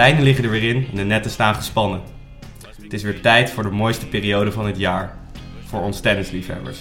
[0.00, 2.00] Lijnen liggen er weer in en de netten staan gespannen.
[2.82, 5.18] Het is weer tijd voor de mooiste periode van het jaar.
[5.64, 6.78] Voor ons tennisliefhebbers.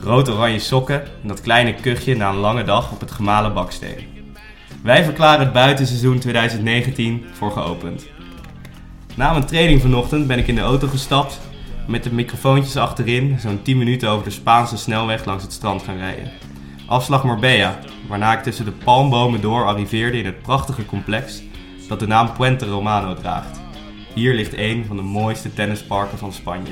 [0.00, 4.28] Rood-oranje sokken en dat kleine kuchje na een lange dag op het gemalen baksteen.
[4.82, 8.06] Wij verklaren het buitenseizoen 2019 voor geopend.
[9.14, 11.40] Na mijn training vanochtend ben ik in de auto gestapt
[11.86, 15.98] met de microfoontjes achterin zo'n 10 minuten over de Spaanse snelweg langs het strand gaan
[15.98, 16.30] rijden.
[16.86, 21.42] Afslag Marbella, waarna ik tussen de palmbomen door arriveerde in het prachtige complex
[21.88, 23.60] dat de naam Puente Romano draagt.
[24.14, 26.70] Hier ligt een van de mooiste tennisparken van Spanje.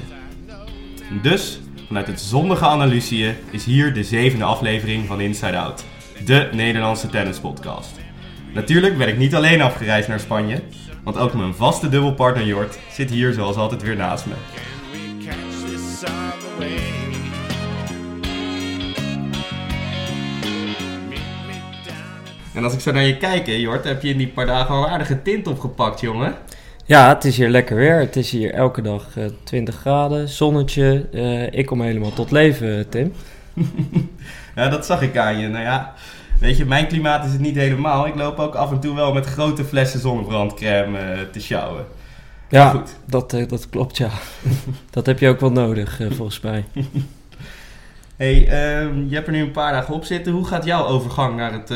[1.23, 5.85] Dus, vanuit het zonnige Andalusië is hier de zevende aflevering van Inside Out,
[6.25, 8.01] de Nederlandse tennispodcast.
[8.55, 10.63] Natuurlijk ben ik niet alleen afgereisd naar Spanje,
[11.05, 14.35] want ook mijn vaste dubbelpartner Jort zit hier zoals altijd weer naast me.
[22.55, 24.75] En als ik zo naar je kijk, hè, Jort, heb je in die paar dagen
[24.75, 26.35] al een aardige tint opgepakt, jongen.
[26.85, 27.99] Ja, het is hier lekker weer.
[27.99, 31.09] Het is hier elke dag eh 20 graden, zonnetje.
[31.13, 33.13] Eh, ik kom helemaal tot leven, Tim.
[34.55, 35.49] Ja, dat zag ik aan je.
[35.49, 35.95] Nou ja,
[36.41, 38.07] weet je, mijn klimaat is het niet helemaal.
[38.07, 41.85] Ik loop ook af en toe wel met grote flessen zonnebrandcrème eh, te sjouwen.
[42.49, 42.97] Ja, Goed.
[43.07, 44.11] dat, dat klopt, ja.
[44.91, 46.65] dat heb je ook wel nodig, volgens mij.
[48.17, 50.33] hey, ehm, je hebt er nu een paar dagen op zitten.
[50.33, 51.71] Hoe gaat jouw overgang naar het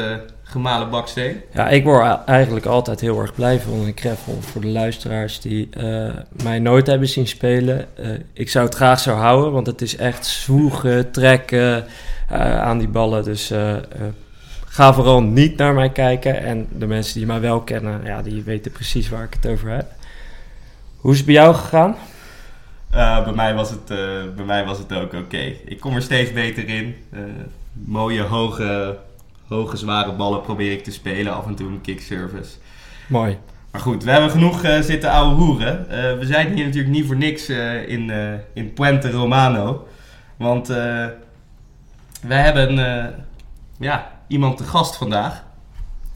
[0.48, 1.40] gemalen baksteen?
[1.52, 4.38] Ja, ik word eigenlijk altijd heel erg blij van een Kreffel.
[4.40, 6.08] Voor de luisteraars die eh,
[6.42, 7.96] mij nooit hebben zien spelen.
[7.96, 11.86] Eh, ik zou het graag zo houden, want het is echt zwoegen, trekken
[12.28, 13.24] eh, aan die ballen.
[13.24, 13.82] Dus eh, eh,
[14.66, 16.42] ga vooral niet naar mij kijken.
[16.42, 19.70] En de mensen die mij wel kennen, ja, die weten precies waar ik het over
[19.70, 19.86] heb.
[20.96, 21.96] Hoe is het bij jou gegaan?
[22.90, 23.98] Eh, bij, mij was het, eh,
[24.36, 25.52] bij mij was het ook oké.
[25.64, 26.96] Ik kom er steeds beter in.
[27.10, 27.20] Eh,
[27.72, 28.96] mooie, hoge,
[29.48, 31.34] hoge, zware ballen probeer ik te spelen.
[31.34, 32.54] Af en toe een kickservice.
[33.08, 33.38] Mooi.
[33.76, 35.90] Maar goed, we hebben genoeg eh, zitten ouwe hoeren.
[35.90, 38.12] Eh, we zijn hier natuurlijk niet voor niks eh, in,
[38.54, 39.88] in Puente Romano.
[40.36, 42.74] Want we hebben
[43.78, 45.44] ja, iemand te gast vandaag.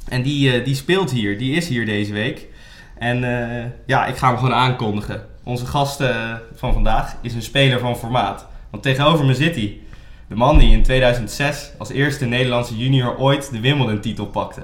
[0.09, 2.47] En die, die speelt hier, die is hier deze week.
[2.99, 3.19] En
[3.87, 5.27] ja, ik ga hem gewoon aankondigen.
[5.45, 6.03] Onze gast
[6.55, 8.47] van vandaag is een speler van formaat.
[8.71, 9.79] Want tegenover me zit hij.
[10.31, 14.61] De man die in 2006 als eerste Nederlandse junior ooit de Wimbledon-titel pakte.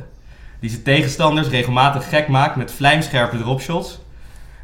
[0.60, 3.99] Die zijn tegenstanders regelmatig gek maakt met vlijmscherpe dropshots.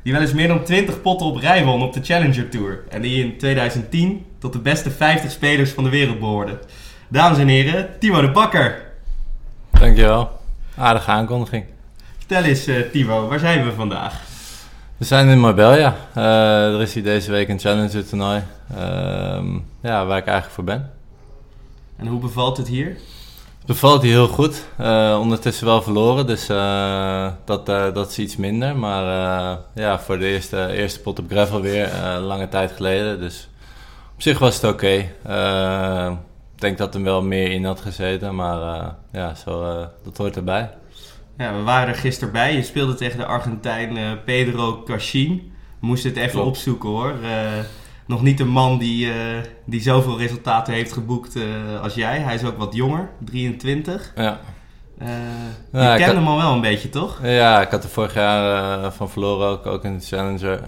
[0.02, 2.84] Die wel eens meer dan 20 potten op rij won op de Challenger Tour.
[2.88, 6.58] En die in 2010 tot de beste 50 spelers van de wereld behoorde.
[7.08, 8.82] Dames en heren, Timo de Bakker.
[9.70, 10.30] Dankjewel.
[10.76, 11.64] Aardige aankondiging.
[12.18, 14.31] Vertel eens, eh, Timo, waar zijn we vandaag?
[15.02, 15.96] We zijn in Marbella.
[16.14, 18.42] Eh, er is hier deze week een Challenger toernooi.
[18.76, 20.90] Ehm, ja, waar ik eigenlijk voor ben.
[21.96, 22.86] En hoe bevalt het hier?
[23.58, 24.64] Het bevalt hier heel goed.
[24.76, 28.76] Eh, ondertussen wel verloren, dus eh, dat, dat is iets minder.
[28.76, 29.04] Maar
[29.74, 33.20] ja, voor de eerste, eerste pot op gravel weer, lange tijd geleden.
[33.20, 33.48] Dus
[34.14, 34.94] op zich was het oké.
[36.54, 40.70] Ik denk dat er wel meer in had gezeten, maar ja, zo, dat hoort erbij.
[41.42, 42.54] Ja, we waren er gisteren bij.
[42.54, 45.52] Je speelde tegen de Argentijn Pedro Cachin.
[45.80, 46.46] We moesten het even Klopt.
[46.46, 47.14] opzoeken hoor.
[47.22, 47.64] Eh,
[48.06, 49.16] nog niet een man die, eh,
[49.64, 52.18] die zoveel resultaten heeft geboekt eh, als jij.
[52.18, 54.12] Hij is ook wat jonger, 23.
[54.16, 54.40] Ja.
[55.72, 57.20] Je kende hem al wel een beetje, toch?
[57.22, 60.60] Ja, ik had er vorig jaar van verloren ook, ook in de Challenger.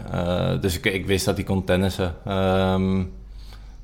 [0.60, 2.14] Dus ik, ik wist dat hij kon tennissen.
[2.24, 3.04] Ehm,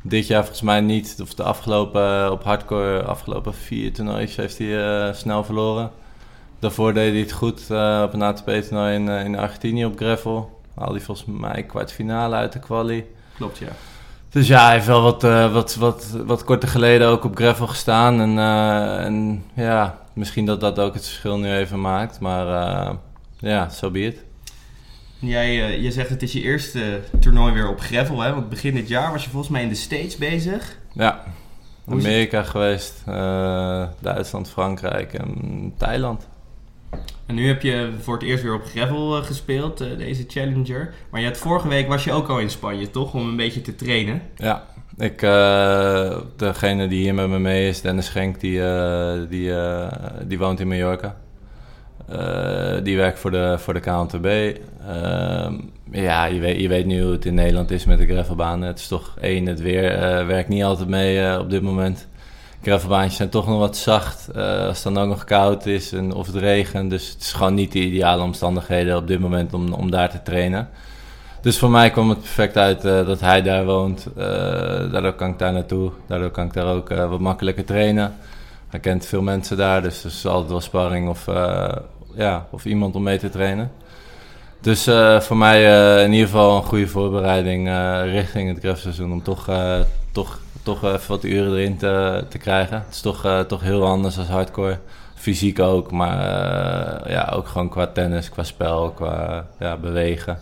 [0.02, 1.18] dit jaar volgens mij niet.
[1.22, 5.90] Of de afgelopen, op hardcore, afgelopen vier toernooien heeft hij snel verloren.
[6.60, 10.60] Daarvoor deed hij het goed eh, op een ATP-toernooi in, eh, in Argentinië op gravel.
[10.74, 13.04] Haalde hij volgens mij kwartfinale uit de quali.
[13.36, 13.68] Klopt, ja.
[14.30, 17.66] Dus ja, hij heeft wel wat, eh, wat, wat, wat korter geleden ook op gravel
[17.66, 18.20] gestaan.
[18.20, 18.38] En,
[19.04, 22.20] en ja, misschien dat dat ook het verschil nu even maakt.
[22.20, 22.46] Maar
[23.38, 24.24] ja, zo so be it.
[25.18, 28.32] Jij, je zegt het is je eerste toernooi weer op gravel, hè?
[28.34, 30.78] Want begin dit jaar was je volgens mij in de States bezig.
[30.92, 31.24] Ja?
[31.88, 33.02] Amerika geweest,
[34.00, 36.28] Duitsland, Frankrijk en Thailand.
[37.30, 40.94] En nu heb je voor het eerst weer op gravel eh, gespeeld, eh, deze Challenger.
[41.10, 43.14] Maar je had vorige week was je ook al in Spanje, toch?
[43.14, 44.22] Om een beetje te trainen.
[44.36, 44.64] Ja,
[44.98, 48.60] ik, eh, degene die hier met me mee is, Dennis Schenk, die,
[49.28, 49.52] die,
[50.26, 51.16] die woont in Mallorca.
[52.82, 54.58] Die werkt voor de, voor de KNTB.
[54.86, 55.54] Ehm,
[55.90, 58.68] ja, je weet, je weet nu hoe het in Nederland is met de gravelbanen.
[58.68, 62.08] Het is toch één, het weer werkt niet altijd mee op dit moment.
[62.62, 64.28] Gravelbaantjes zijn toch nog wat zacht.
[64.28, 66.90] eh, als het dan ook nog koud is en, of het regent.
[66.90, 70.22] Dus het is gewoon niet de ideale omstandigheden op dit moment om, om daar te
[70.22, 70.68] trainen.
[71.40, 74.06] Dus voor mij kwam het perfect uit eh, dat hij daar woont.
[74.16, 74.24] Eh,
[74.92, 75.90] daardoor kan ik daar naartoe.
[76.06, 78.14] Daardoor kan ik daar ook wat makkelijker trainen.
[78.68, 81.26] Hij kent veel mensen daar, dus er is altijd wel sparring of,
[82.14, 83.70] ja, of iemand om mee te trainen.
[84.60, 85.62] Dus voor mij
[86.04, 87.68] in ieder geval een goede voorbereiding
[88.04, 89.12] richting het grafseizoen.
[89.12, 89.48] Om toch,
[90.12, 92.76] toch, toch even wat uren erin te, te krijgen.
[92.76, 94.78] Het is toch, eh, toch heel anders als hardcore.
[95.20, 100.38] Fysiek ook, maar eh, ja, ook gewoon qua tennis, qua spel, qua ja, bewegen.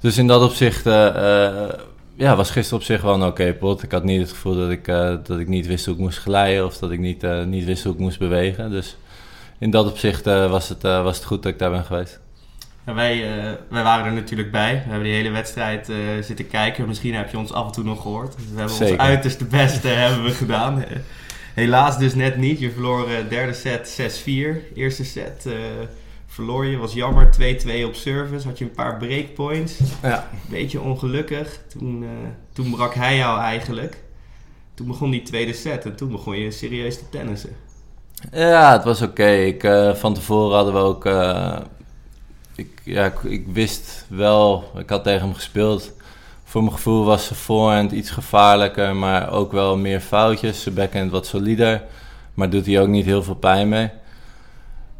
[0.00, 1.68] Dus in dat opzicht eh,
[2.14, 3.82] ja, was gisteren op zich wel een oké pot.
[3.82, 4.84] Ik had niet het gevoel dat ik,
[5.26, 7.84] dat ik niet wist hoe ik moest glijden of dat ik niet, eh, niet wist
[7.84, 8.70] hoe ik moest bewegen.
[8.70, 8.96] Dus
[9.58, 12.20] in dat opzicht was, het, was het goed dat ik daar ben geweest.
[12.94, 14.72] Wij, eh, wij waren er natuurlijk bij.
[14.72, 16.86] We hebben die hele wedstrijd eh, zitten kijken.
[16.86, 18.36] Misschien heb je ons af en toe nog gehoord.
[18.36, 18.92] Dus we hebben Zeker.
[18.92, 20.82] ons uiterste beste hebben we gedaan.
[20.84, 20.96] Eh,
[21.54, 22.58] Helaas dus net niet.
[22.60, 24.74] Je verloor eh, derde set 6-4.
[24.74, 25.52] Eerste set eh,
[26.26, 26.76] verloor je.
[26.76, 27.28] Was jammer.
[27.40, 28.46] 2-2 op service.
[28.46, 29.78] Had je een paar breakpoints.
[30.02, 30.28] Ja.
[30.48, 31.60] Beetje ongelukkig.
[31.78, 32.08] Toen, eh,
[32.52, 33.96] toen brak hij jou eigenlijk.
[34.74, 35.84] Toen begon die tweede set.
[35.84, 37.50] En toen begon je serieus te tennissen.
[38.32, 39.30] Ja, het was oké.
[39.30, 41.06] Ik, eh, van tevoren hadden we ook.
[41.06, 41.56] eh,
[42.88, 45.92] ja, ik, wist wel, ik had tegen hem gespeeld.
[46.44, 50.62] Voor mijn gevoel was zijn voorhand iets gevaarlijker, maar ook wel meer foutjes.
[50.62, 51.82] Zijn backhand wat solider,
[52.34, 53.90] maar doet hij ook niet heel veel pijn mee.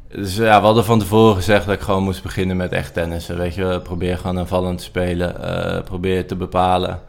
[0.08, 3.36] Dus ja, we hadden van tevoren gezegd dat ik gewoon moest beginnen met echt tennissen.
[3.36, 7.00] Weet je, probeer gewoon aanvallend te spelen, eh, probeer te bepalen.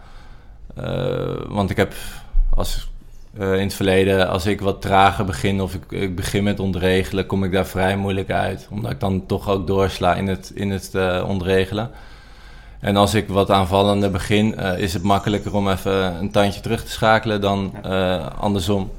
[0.76, 1.94] Eh, want ik heb
[2.50, 2.90] als
[3.38, 7.26] eh, in het verleden, als ik wat trager begin of ik, ik begin met ontregelen,
[7.26, 8.68] kom ik daar vrij moeilijk uit.
[8.72, 11.92] Omdat ik dan toch ook doorsla in het, in het eh, ontregelen.
[12.80, 16.84] En als ik wat aanvallender begin, eh, is het makkelijker om even een tandje terug
[16.84, 17.74] te schakelen dan
[18.40, 18.92] andersom.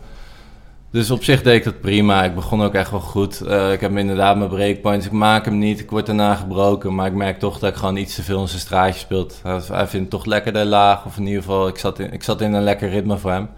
[0.91, 2.25] Dus op zich deed ik dat prima.
[2.25, 3.41] Ik begon ook echt wel goed.
[3.73, 5.07] Ik heb inderdaad mijn breakpoints.
[5.07, 5.81] Ik maak hem niet.
[5.81, 6.95] Ik word daarna gebroken.
[6.95, 9.41] Maar ik merk toch dat ik gewoon iets te veel in zijn straatje speelt.
[9.43, 11.05] Hij, hij vindt het toch lekkerder laag.
[11.05, 13.49] Of in ieder geval, ik zat in, ik zat in een lekker ritme voor hem.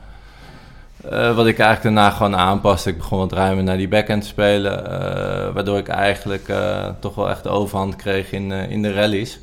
[1.11, 2.91] Eh, wat ik eigenlijk daarna gewoon aanpaste.
[2.91, 4.87] Ik begon wat ruimer naar die backhand te spelen.
[4.87, 9.41] eh, waardoor ik eigenlijk eh, toch wel echt de overhand kreeg in, in de rallies.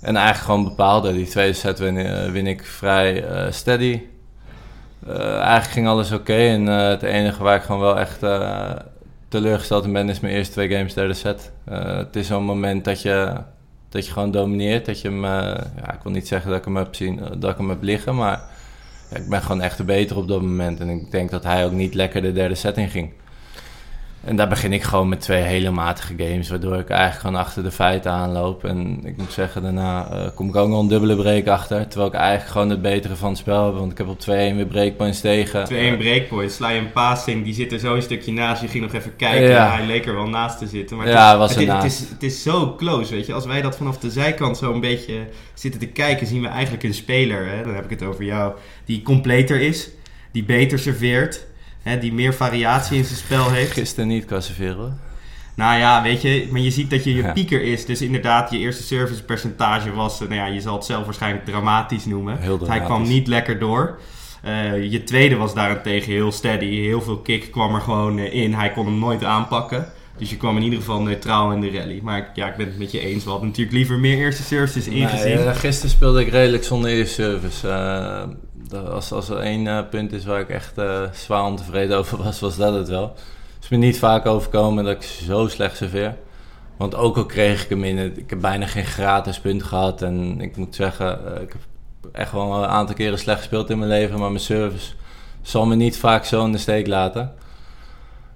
[0.00, 1.12] En eigenlijk gewoon bepaalde.
[1.12, 4.02] Die tweede set win, ik vrij steady.
[5.06, 6.34] Eigenlijk ging alles oké.
[6.34, 8.18] En het enige waar ik gewoon wel echt
[9.28, 11.52] teleurgesteld in ben, is mijn eerste twee games derde set.
[11.70, 13.32] Het is zo'n moment dat je,
[13.88, 14.86] dat je gewoon domineert.
[14.86, 17.56] Dat je hem, ja, ik wil niet zeggen dat ik hem heb, zien, dat ik
[17.56, 18.40] hem heb liggen, maar
[19.14, 20.80] ik ben gewoon echt beter op dat moment.
[20.80, 23.10] En ik denk dat hij ook niet lekker de derde set in ging.
[24.28, 27.62] En daar begin ik gewoon met twee hele matige games, waardoor ik eigenlijk gewoon achter
[27.62, 28.64] de feiten aanloop.
[28.64, 31.88] En ik moet zeggen, daarna eh, kom ik ook nog een dubbele break achter.
[31.88, 34.24] Terwijl ik eigenlijk gewoon het betere van het spel heb, want ik heb op 2-1
[34.26, 35.66] weer breakpoints tegen.
[35.94, 38.62] 2-1 breakpoint, sla je een passing, die zit er zo een stukje naast.
[38.62, 39.70] Je ging nog even kijken, Ja.
[39.76, 40.96] hij leek er wel naast te zitten.
[40.96, 43.32] Maar Ja, het, was is, het, het, is, het is zo close, weet je.
[43.32, 45.14] Als wij dat vanaf de zijkant zo een beetje
[45.54, 48.52] zitten te kijken, zien we eigenlijk een speler, hè, dan heb ik het over jou,
[48.84, 49.90] die completer is,
[50.32, 51.46] die beter serveert,
[51.82, 53.72] hè, die meer variatie in zijn spel heeft.
[53.72, 54.92] Gisteren niet hoor.
[55.58, 57.32] Nou ja, weet je, maar je ziet dat je je Ja.
[57.32, 57.84] pieker is.
[57.86, 62.04] Dus inderdaad, je eerste servicepercentage was, eh, nou ja, je zal het zelf waarschijnlijk dramatisch
[62.04, 62.38] noemen.
[62.58, 63.98] Dus hij kwam niet lekker door.
[64.42, 66.80] Eh, je tweede was daarentegen heel steady.
[66.80, 68.54] Heel veel kick kwam er gewoon eh, in.
[68.54, 69.86] Hij kon hem nooit aanpakken.
[70.18, 72.00] Dus je kwam in ieder geval neutraal in de rally.
[72.02, 73.24] Maar ja, ik ben het met je eens.
[73.24, 75.36] We hadden natuurlijk liever meer eerste services ingezien.
[75.36, 77.68] Nee, gisteren speelde ik redelijk zonder eerste service.
[78.74, 82.40] Als, als er één eh, punt is waar ik echt eh, zwaar ontevreden over was,
[82.40, 83.14] was dat het wel.
[83.54, 86.16] Het is me niet vaak overkomen dat ik zo slecht serveer.
[86.76, 90.02] Want ook al kreeg ik hem in, ik heb bijna geen gratis punt gehad.
[90.02, 91.60] En ik moet zeggen, eh, ik heb
[92.12, 94.18] echt wel een aantal keren slecht gespeeld in mijn leven.
[94.18, 94.92] Maar mijn service
[95.42, 97.32] zal me niet vaak zo in de steek laten.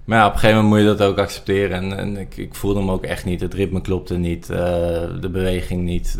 [0.05, 1.77] Maar ja, op een gegeven moment moet je dat ook accepteren.
[1.77, 3.41] En, en ik, ik voelde hem ook echt niet.
[3.41, 4.47] Het ritme klopte niet.
[4.47, 6.19] de beweging niet.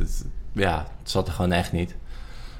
[0.53, 1.97] Ja, het zat er gewoon echt niet.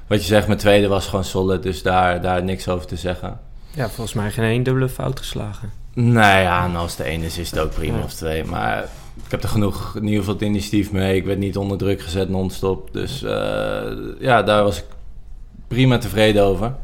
[0.07, 1.63] Wat je zegt, mijn tweede was gewoon solid.
[1.63, 3.39] Dus daar, daar niks over te zeggen.
[3.75, 5.71] Ja, volgens mij geen één dubbele fout geslagen.
[5.93, 8.03] Nou ja, en als de ene is, is het ook prima Ja.
[8.03, 8.43] of twee.
[8.43, 8.83] Maar
[9.25, 11.15] ik heb er genoeg, in ieder geval het initiatief mee.
[11.15, 12.93] Ik werd niet onder druk gezet non-stop.
[12.93, 14.85] Dus eh, ja, daar was ik
[15.67, 16.75] prima tevreden over.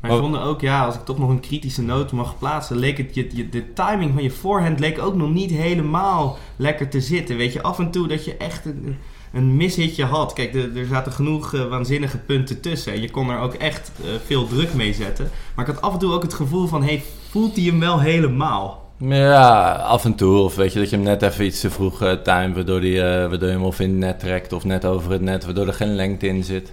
[0.00, 0.22] Maar ik Oh.
[0.22, 3.28] vond ook, ja, als ik toch nog een kritische noot mag plaatsen, leek het, je,
[3.32, 7.36] je, de timing van je voorhand leek ook nog niet helemaal lekker te zitten.
[7.36, 8.96] Weet je, af en toe dat je echt een,
[9.32, 10.32] een mishitje had.
[10.32, 12.92] Kijk, er, zaten genoeg eh, waanzinnige punten tussen.
[12.92, 15.30] En je kon er ook echt eh, veel druk mee zetten.
[15.54, 18.00] Maar ik had af en toe ook het gevoel van, hey, voelt hij hem wel
[18.00, 18.90] helemaal?
[18.96, 20.38] Ja, af en toe.
[20.38, 23.48] Of weet je dat je hem net even iets te vroeg uh, waardoor, die, waardoor
[23.48, 25.94] je hem of in het net trekt of net over het net, waardoor er geen
[25.94, 26.72] lengte in zit.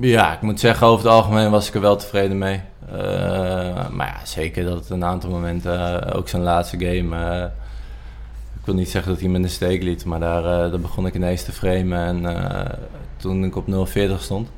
[0.00, 2.60] Ja, ik moet zeggen, over het algemeen was ik er wel tevreden mee.
[3.90, 7.50] Maar ja, zeker dat het een aantal momenten, ook zijn laatste game,
[8.66, 11.06] wil niet zeggen dat hij me in de steek liet, maar daar, uh, daar begon
[11.06, 12.60] ik ineens te framen en uh,
[13.16, 14.48] toen ik op 0,40 stond.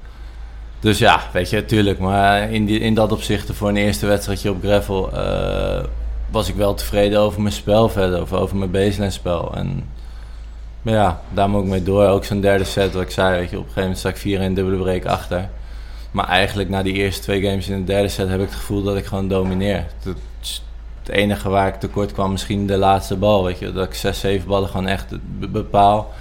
[0.80, 1.98] Dus ja, weet je, tuurlijk.
[1.98, 5.84] Maar in, die, in dat opzicht, voor een eerste wedstrijdje op gravel, uh,
[6.30, 9.54] was ik wel tevreden over mijn spel verder, of over mijn baseline spel.
[9.54, 9.84] En
[10.82, 12.06] maar ja, daar moet ik mee door.
[12.06, 14.16] Ook zo'n derde set, wat ik zei, weet je, op een gegeven moment sta ik
[14.16, 15.48] 4 in dubbele break achter.
[16.10, 18.82] Maar eigenlijk na die eerste twee games in de derde set heb ik het gevoel
[18.82, 19.86] dat ik gewoon domineer.
[20.02, 20.16] Het,
[21.08, 23.72] het enige waar ik tekort kwam, misschien de laatste bal, weet je.
[23.72, 25.06] Dat ik 6, 7 ballen gewoon echt
[25.38, 26.12] be- bepaal.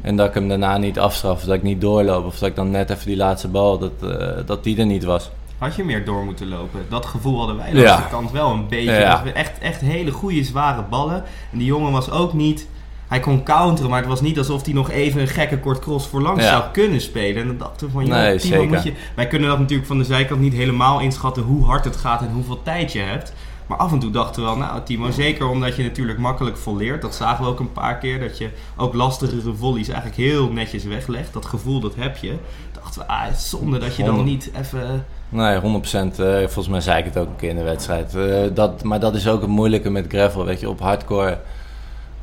[0.00, 2.24] En dat ik hem daarna niet afstraf, of dat ik niet doorloop.
[2.26, 5.04] Of dat ik dan net even die laatste bal, dat, eh, dat die er niet
[5.04, 5.30] was.
[5.58, 6.80] Had je meer door moeten lopen?
[6.88, 7.96] Dat gevoel hadden wij aan Ja.
[7.96, 8.92] de kant wel een beetje.
[8.92, 9.22] Ja.
[9.24, 11.22] Dat echt, echt hele goede, zware ballen.
[11.52, 12.68] En die jongen was ook niet...
[13.08, 16.06] Hij kon counteren, maar het was niet alsof hij nog even een gekke kort cross
[16.06, 16.50] voorlangs Ja.
[16.50, 17.42] zou kunnen spelen.
[17.42, 18.92] En dan dachten we van, joh, Nee, Timo, moet je...
[19.14, 22.30] Wij kunnen dat natuurlijk van de zijkant niet helemaal inschatten hoe hard het gaat en
[22.32, 23.32] hoeveel tijd je hebt.
[23.66, 27.02] Maar af en toe dachten we wel, nou Timo, zeker omdat je natuurlijk makkelijk volleert.
[27.02, 30.84] Dat zagen we ook een paar keer, dat je ook lastigere volleys eigenlijk heel netjes
[30.84, 31.32] weglegt.
[31.32, 32.34] Dat gevoel, dat heb je.
[32.72, 35.04] Dachten we, ah, het is zonde dat je dan niet even...
[35.28, 35.62] Nee, 100%.
[35.62, 38.14] eh, volgens mij zei ik het ook een keer in de wedstrijd.
[38.14, 40.44] Eh, dat, maar dat is ook het moeilijke met gravel.
[40.44, 41.38] Weet je, op hardcore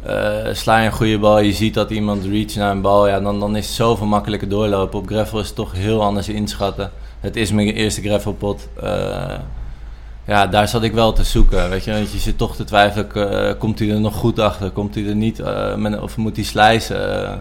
[0.04, 1.40] eh, sla je een goede bal.
[1.40, 3.08] Je ziet dat iemand reach naar een bal.
[3.08, 5.00] Ja, dan, dan is het zoveel makkelijker doorlopen.
[5.00, 6.92] Op gravel is het toch heel anders inschatten.
[7.20, 8.68] Het is mijn eerste gravelpot.
[8.82, 9.34] Eh,
[10.26, 11.70] ja, daar zat ik wel te zoeken.
[11.70, 13.12] Weet je, want je zit toch te twijfelen.
[13.32, 14.70] eh, komt hij er nog goed achter?
[14.72, 15.40] Komt hij er niet?
[15.40, 17.26] eh, of moet hij slijzen?
[17.28, 17.34] Eh,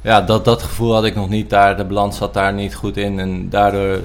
[0.00, 1.76] ja, dat, dat gevoel had ik nog niet daar.
[1.76, 3.18] De balans zat daar niet goed in.
[3.18, 3.98] En daardoor,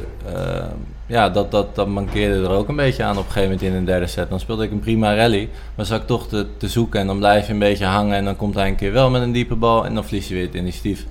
[1.06, 3.74] ja, dat, dat, dat mankeerde er ook een beetje aan op een gegeven moment in
[3.74, 4.30] een derde set.
[4.30, 7.00] Dan speelde ik een prima rally, maar zat ik toch te, te zoeken.
[7.00, 9.22] En dan blijf je een beetje hangen en dan komt hij een keer wel met
[9.22, 9.86] een diepe bal.
[9.86, 11.06] En dan verlies je weer het initiatief.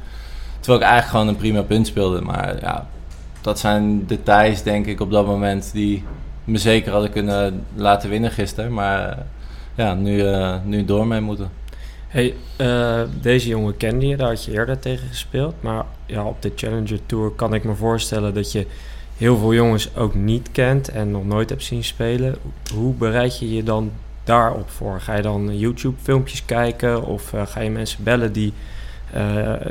[0.61, 2.21] Terwijl ik eigenlijk gewoon een prima punt speelde.
[2.21, 2.87] Maar ja,
[3.41, 6.05] dat zijn details denk ik op dat moment die
[6.47, 8.73] me zeker hadden kunnen laten winnen gisteren.
[8.73, 9.17] Maar eh,
[9.75, 11.51] ja, nu, eh, nu door mee moeten.
[12.09, 15.55] Hey, eh, deze jongen kende je, daar had je eerder tegen gespeeld.
[15.61, 18.67] Maar ja, op de Challenger Tour kan ik me voorstellen dat je
[19.17, 22.37] heel veel jongens ook niet kent en nog nooit hebt zien spelen.
[22.75, 23.93] Hoe bereid je je dan
[24.25, 25.01] daarop voor?
[25.01, 28.53] Ga je dan YouTube-filmpjes kijken of ga je mensen bellen die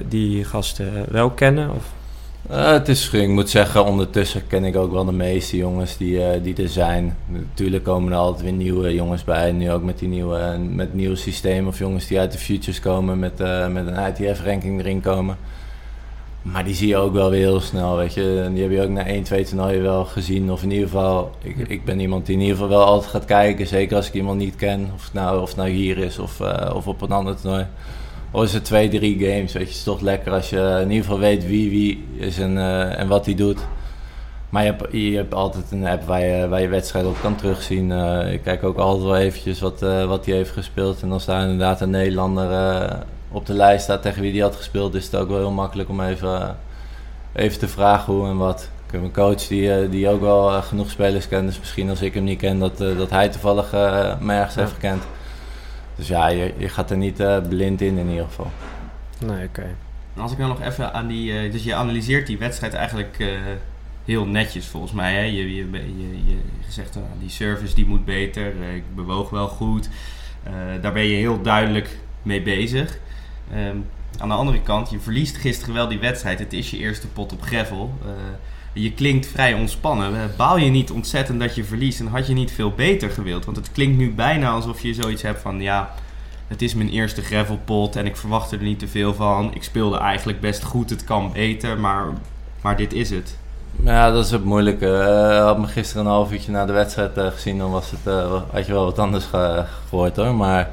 [0.07, 1.69] die gasten wel kennen?
[1.69, 1.93] Of?
[2.49, 6.23] Eh, het is, ik moet zeggen, ondertussen ken ik ook wel de meeste jongens die,
[6.23, 7.17] eh, die er zijn.
[7.27, 9.51] Natuurlijk komen er altijd weer nieuwe jongens bij.
[9.51, 11.67] Nu ook met die nieuwe, met het nieuwe systeem.
[11.67, 15.37] Of jongens die uit de futures komen met, eh, met een ITF-ranking erin komen.
[16.41, 18.49] Maar die zie je ook wel weer heel snel, weet je.
[18.53, 20.51] Die heb je ook na 1, 2 toernooien wel gezien.
[20.51, 23.25] Of in ieder geval, ik, ik ben iemand die in ieder geval wel altijd gaat
[23.25, 23.67] kijken.
[23.67, 24.91] Zeker als ik iemand niet ken.
[24.95, 27.65] Of nou, of nou hier is of, eh, of op een ander toernooi.
[28.35, 29.59] Of is het twee, drie games, weet je.
[29.59, 32.99] Het is toch lekker als je in ieder geval weet wie wie is en, eh,
[32.99, 33.59] en wat hij doet.
[34.49, 37.35] Maar je hebt, je hebt altijd een app waar je, waar je wedstrijden op kan
[37.35, 37.91] terugzien.
[37.91, 41.01] Eh, ik kijk ook altijd wel eventjes wat, eh, wat hij heeft gespeeld.
[41.01, 44.95] En als daar inderdaad een Nederlander op de lijst staat tegen wie die had gespeeld,
[44.95, 46.57] is het ook wel heel makkelijk om even,
[47.33, 48.69] even te vragen hoe en wat.
[48.85, 51.47] Ik heb een coach die, die ook wel genoeg spelers kent.
[51.47, 54.61] Dus misschien als ik hem niet ken, dat, dat hij toevallig eh me ergens Ja.
[54.61, 55.03] heeft gekend.
[55.95, 58.51] Dus ja, je, je gaat er niet eh, blind in in ieder geval.
[59.25, 59.75] Nee, oké.
[60.15, 61.39] En als ik dan nog even aan die...
[61.39, 63.27] eh, dus je analyseert die wedstrijd eigenlijk eh,
[64.05, 65.13] heel netjes volgens mij.
[65.13, 65.21] Hè?
[65.21, 66.35] Je, je, je, je,
[66.65, 69.89] je zegt, die service die moet beter, eh, ik bewoog wel goed.
[70.43, 72.99] Eh, daar ben je heel duidelijk mee bezig.
[73.51, 73.77] Ehm,
[74.17, 76.39] aan de andere kant, je verliest gisteren wel die wedstrijd.
[76.39, 77.93] Het is je eerste pot op gravel.
[78.77, 80.13] Je klinkt vrij ontspannen.
[80.15, 83.45] Eh, Baal je niet ontzettend dat je verliest en had je niet veel beter gewild?
[83.45, 85.61] Want het klinkt nu bijna alsof je zoiets hebt van...
[85.61, 85.93] ja,
[86.47, 89.51] het is mijn eerste gravelpot en ik verwachtte er niet te veel van.
[89.53, 92.05] Ik speelde eigenlijk best goed, het kan beter, maar,
[92.61, 93.37] maar dit is het.
[93.83, 94.97] Ja, dat is het moeilijke.
[94.97, 98.13] Eh, had me gisteren een half uurtje na de wedstrijd eh, gezien, dan was het,
[98.51, 100.35] had je wel wat anders ge- gehoord hoor.
[100.35, 100.69] Maar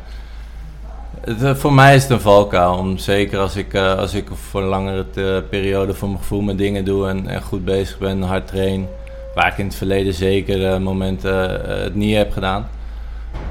[1.24, 2.74] eh, voor mij is het een valkuil.
[2.74, 6.40] Om, zeker als ik, eh, als ik voor een langere te- periode voor mijn gevoel
[6.40, 8.86] mijn dingen doe en, en goed bezig ben, hard train.
[9.34, 12.68] Waar ik in het verleden zeker eh, momenten eh, het niet heb gedaan.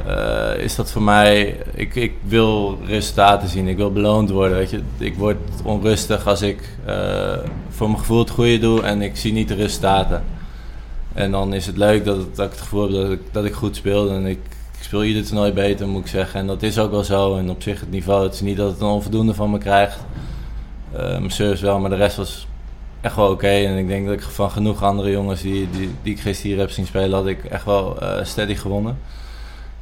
[0.08, 4.58] eh, is dat voor mij, ik, ik wil resultaten zien, ik wil beloond worden.
[4.58, 4.82] Weet je?
[4.98, 7.38] Ik word onrustig als ik eh,
[7.70, 10.24] voor mijn gevoel het goede doe en ik zie niet de resultaten.
[11.14, 13.54] En dan is het leuk dat, dat ik het gevoel heb dat ik, dat ik
[13.54, 14.10] goed speel.
[14.12, 14.40] En ik
[14.92, 16.40] speel ieder toernooi beter, moet ik zeggen.
[16.40, 17.38] En dat is ook wel zo.
[17.38, 19.98] En op zich het niveau, het is niet dat het een onvoldoende van me krijgt.
[20.92, 22.48] Eh, mijn service wel, maar de rest was
[23.02, 23.48] echt wel oké.
[23.48, 26.70] En ik denk dat ik van genoeg andere jongens die, die, ik gisteren hier heb
[26.70, 29.00] zien spelen, had ik echt wel eh, steady gewonnen.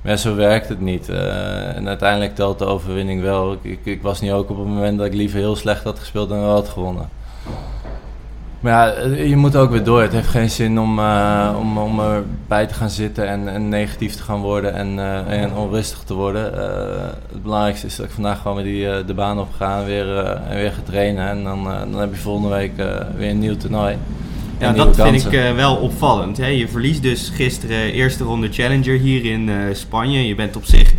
[0.01, 1.09] Maar zo werkt het niet.
[1.09, 3.57] Eh, en uiteindelijk telt de overwinning wel.
[3.61, 6.31] Ik, ik, was niet ook op het moment dat ik liever heel slecht had gespeeld
[6.31, 7.09] en wel had gewonnen.
[8.59, 10.01] Maar ja, je moet ook weer door.
[10.01, 14.15] Het heeft geen zin om, eh, om, om erbij te gaan zitten en, en negatief
[14.15, 16.53] te gaan worden en, eh, en onrustig te worden.
[16.53, 19.85] Eh, het belangrijkste is dat ik vandaag gewoon weer die, de baan op ga en
[19.85, 21.27] weer, en weer ga trainen.
[21.27, 22.71] En dan, dan heb je volgende week
[23.17, 23.97] weer een nieuw toernooi.
[24.57, 26.37] Ja, dat vind ik wel opvallend.
[26.37, 26.47] Hè?
[26.47, 30.27] Je verliest dus gisteren eerste ronde Challenger hier in Spanje.
[30.27, 30.93] Je bent op zich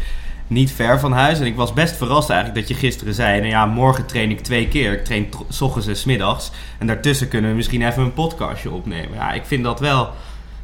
[0.50, 1.40] niet ver van huis.
[1.40, 3.38] En ik was best verrast eigenlijk dat je gisteren zei...
[3.38, 4.92] Nou ja, morgen train ik twee keer.
[4.92, 6.50] Ik train s ochtends en 's middags.
[6.78, 9.14] En daartussen kunnen we misschien even een podcastje opnemen.
[9.14, 10.11] Ja, ik vind dat wel...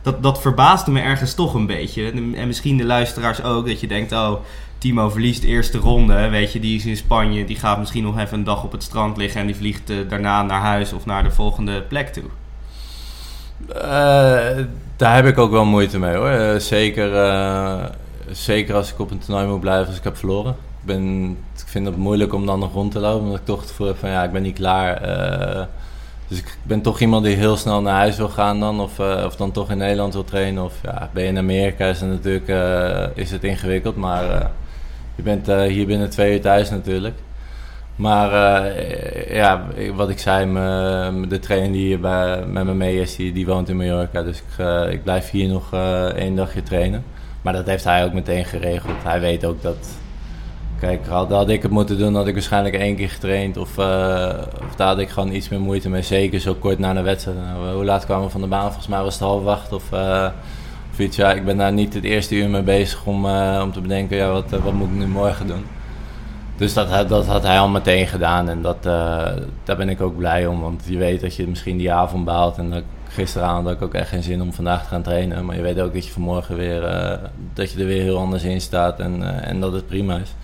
[0.02, 2.10] Dat, dat verbaasde me ergens toch een beetje.
[2.10, 3.66] En, en misschien de luisteraars ook.
[3.66, 4.32] Dat je denkt, oh,
[4.78, 6.28] Timo verliest de eerste ronde.
[6.28, 7.44] Weet je, die is in Spanje.
[7.44, 9.40] Die gaat misschien nog even een dag op het strand liggen.
[9.40, 12.24] En die vliegt eh, daarna naar huis of naar de volgende plek toe.
[13.68, 14.64] Eh,
[14.96, 16.28] daar heb ik ook wel moeite mee hoor.
[16.28, 17.10] Eh, zeker,
[18.30, 20.52] zeker als ik op een toernooi moet blijven als ik heb verloren.
[20.52, 23.60] Ik, ben, ik vind het moeilijk om dan nog rond te lopen, omdat ik toch
[23.60, 24.96] het gevoel heb van ja, ik ben niet klaar.
[24.96, 25.64] Eh,
[26.28, 29.22] dus ik ben toch iemand die heel snel naar huis wil gaan dan, of, eh,
[29.26, 30.64] of dan toch in Nederland wil trainen.
[30.64, 34.50] Of ja, ben je in Amerika is het natuurlijk eh, is het ingewikkeld, maar
[35.14, 37.14] je bent hier binnen twee uur thuis natuurlijk.
[37.96, 38.30] Maar
[39.32, 40.52] ja, wat ik zei,
[41.28, 44.22] de trainer die hier bij, met me mee is, die, woont in Mallorca.
[44.22, 45.72] Dus ik, ik blijf hier nog
[46.14, 47.04] één dagje trainen.
[47.46, 49.02] Maar dat heeft hij ook meteen geregeld.
[49.02, 49.88] Hij weet ook dat...
[50.80, 53.56] Kijk, had, had ik het moeten doen, had ik waarschijnlijk één keer getraind.
[53.56, 54.34] Of, eh,
[54.68, 56.02] of daar had ik gewoon iets meer moeite mee.
[56.02, 57.36] Zeker zo kort na de wedstrijd.
[57.38, 58.66] Nou, hoe laat kwamen we van de baan?
[58.66, 60.28] Volgens mij was het half acht of, eh,
[60.98, 61.16] iets.
[61.16, 64.16] Ja, ik ben daar niet het eerste uur mee bezig om, eh, om te bedenken,
[64.16, 65.64] ja, wat, wat moet ik nu morgen doen?
[66.56, 68.82] Dus dat, dat had hij al meteen gedaan en dat,
[69.64, 70.60] daar ben ik ook blij om.
[70.60, 72.58] Want je weet dat je misschien die avond baalt.
[72.58, 72.82] En dat,
[73.16, 75.44] gisteravond had ik ook echt geen zin om vandaag te gaan trainen.
[75.44, 77.18] Maar je weet ook dat je vanmorgen weer, eh,
[77.54, 80.34] dat je er weer heel anders in staat en, eh, en dat het prima is.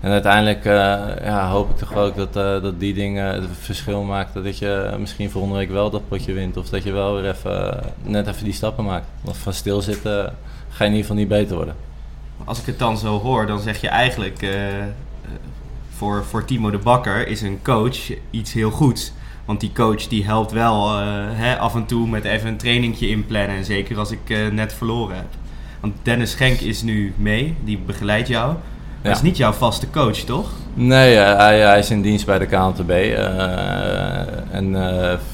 [0.00, 4.44] En uiteindelijk eh, ja, hoop ik toch ook dat, dat die dingen het verschil maken.
[4.44, 6.56] Dat je misschien volgende week wel dat potje wint.
[6.56, 9.06] Of dat je wel weer even, net even die stappen maakt.
[9.20, 10.34] Want van stilzitten
[10.68, 11.74] ga je in ieder geval niet beter worden.
[12.44, 14.46] Als ik het dan zo hoor, dan zeg je eigenlijk...
[15.96, 19.12] voor, voor Timo de Bakker is een coach iets heel goeds.
[19.50, 23.08] Want die coach die helpt wel eh, hè, af en toe met even een trainingje
[23.08, 23.56] inplannen.
[23.56, 25.26] En zeker als ik eh, net verloren heb.
[25.80, 28.54] Want Dennis Schenk is nu mee, die begeleidt jou.
[29.02, 30.50] Dat is niet jouw vaste coach, toch?
[30.74, 32.90] Nee, eh, hij, hij is in dienst bij de KNTB.
[34.50, 34.76] en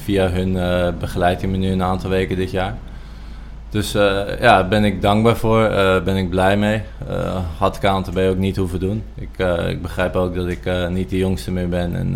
[0.03, 0.53] via hun
[0.99, 2.77] begeleidt hij me nu een aantal weken dit jaar.
[3.69, 5.69] Dus ja, daar ben ik dankbaar voor,
[6.03, 6.81] ben ik blij mee.
[7.57, 9.03] Had KNTB ook niet hoeven doen.
[9.15, 11.95] Ik, ik begrijp ook dat ik niet de jongste meer ben.
[11.95, 12.15] En,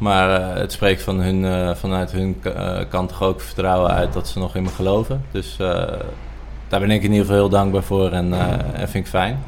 [0.00, 4.12] maar eh, het spreekt van hun, eh, vanuit hun eh, kant toch ook vertrouwen uit
[4.12, 5.24] dat ze nog in me geloven.
[5.30, 5.56] Dus
[6.68, 8.32] daar ben ik in ieder geval heel dankbaar voor en,
[8.74, 9.38] en vind ik fijn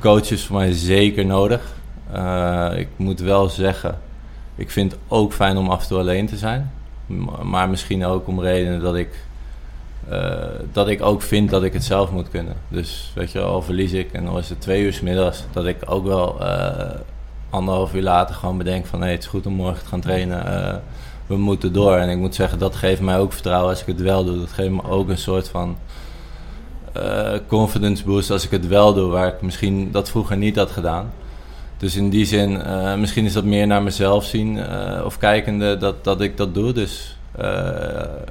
[0.00, 1.74] coach is voor mij zeker nodig.
[2.76, 3.98] Ik moet wel zeggen,
[4.54, 6.70] ik vind het ook fijn om af en toe alleen te zijn.
[7.42, 9.08] Maar misschien ook om redenen dat ik,
[10.72, 12.54] dat ik ook vind dat ik het zelf moet kunnen.
[12.68, 15.76] Dus weet je, al verlies ik en dan is het twee uur middags, dat ik
[15.84, 16.40] ook wel
[17.54, 20.46] anderhalf uur later gewoon bedenk van hé, het is goed om morgen te gaan trainen.
[20.46, 20.76] Eh,
[21.26, 21.96] we moeten door.
[21.96, 24.38] En ik moet zeggen, dat geeft mij ook vertrouwen als ik het wel doe.
[24.38, 25.76] Dat geeft me ook een soort van
[26.92, 30.70] eh, confidence boost als ik het wel doe, waar ik misschien dat vroeger niet had
[30.70, 31.12] gedaan.
[31.76, 34.58] Dus in die zin, eh, misschien is dat meer naar mezelf zien
[35.04, 36.72] of kijkende dat, dat ik dat doe.
[36.72, 37.16] Dus,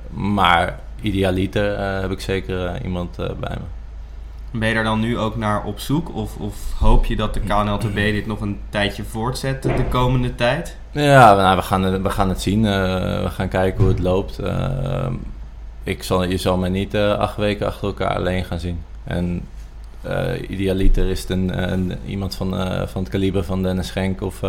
[0.10, 3.83] maar idealiter heb ik zeker iemand bij me.
[4.54, 6.16] Ben je daar dan nu ook naar op zoek?
[6.16, 10.78] Of, of hoop je dat de KNLTB dit nog een tijdje voortzet de komende tijd?
[10.92, 12.66] Ja, nou, we, gaan het, we gaan het zien.
[12.66, 12.72] Eh,
[13.24, 14.40] we gaan kijken hoe het loopt.
[14.40, 15.08] Eh,
[15.84, 18.82] ik zal, je zal mij niet eh, acht weken achter elkaar alleen gaan zien.
[19.04, 19.42] En
[20.48, 22.50] idealiter is het een, een- iemand van,
[22.88, 24.40] van het kaliber van Dennis Schenk of,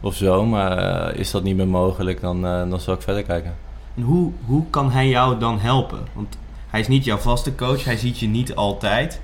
[0.00, 0.44] of zo.
[0.44, 3.54] Maar is dat niet meer mogelijk, dan, dan zal ik verder kijken.
[3.96, 5.98] En hoe, hoe kan hij jou dan helpen?
[6.12, 6.36] Want
[6.76, 9.20] hij is niet jouw vaste coach, hij ziet je niet altijd.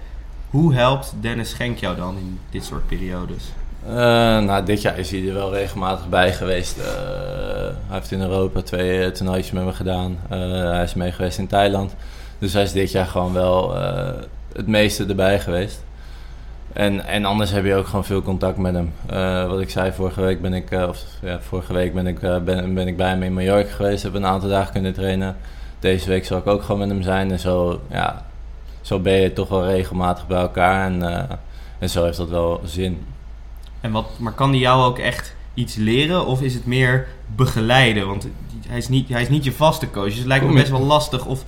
[0.51, 3.45] Hoe helpt Dennis Schenk jou dan in dit soort periodes?
[3.87, 3.95] Eh,
[4.38, 6.79] nou, dit jaar is hij er wel regelmatig bij geweest.
[6.79, 6.85] Eh,
[7.87, 10.19] hij heeft in Europa twee uh, met me gedaan.
[10.29, 11.95] Hij is mee geweest in Thailand.
[12.38, 13.77] Dus hij is dit jaar gewoon wel
[14.53, 15.85] het meeste erbij geweest.
[16.73, 18.93] En, en anders heb je ook gewoon veel contact met hem.
[19.49, 22.97] Wat ik zei, vorige week ben ik, ja, vorige week ben ik, ben, ben ik
[22.97, 24.03] bij hem in Mallorca geweest.
[24.03, 25.37] Heb een aantal dagen kunnen trainen.
[25.83, 27.31] Deze week zal ik ook gewoon met hem zijn.
[27.31, 28.27] En zo, ja,
[28.81, 30.87] zo ben je toch wel regelmatig bij elkaar.
[30.87, 31.37] En, eh,
[31.79, 33.05] en zo heeft dat wel zin.
[33.81, 38.07] En wat, maar kan hij jou ook echt iets leren of is het meer begeleiden?
[38.07, 38.29] Want
[38.68, 40.81] hij is niet, hij is niet je vaste coach, dus het lijkt me best wel
[40.81, 41.27] lastig.
[41.27, 41.45] Of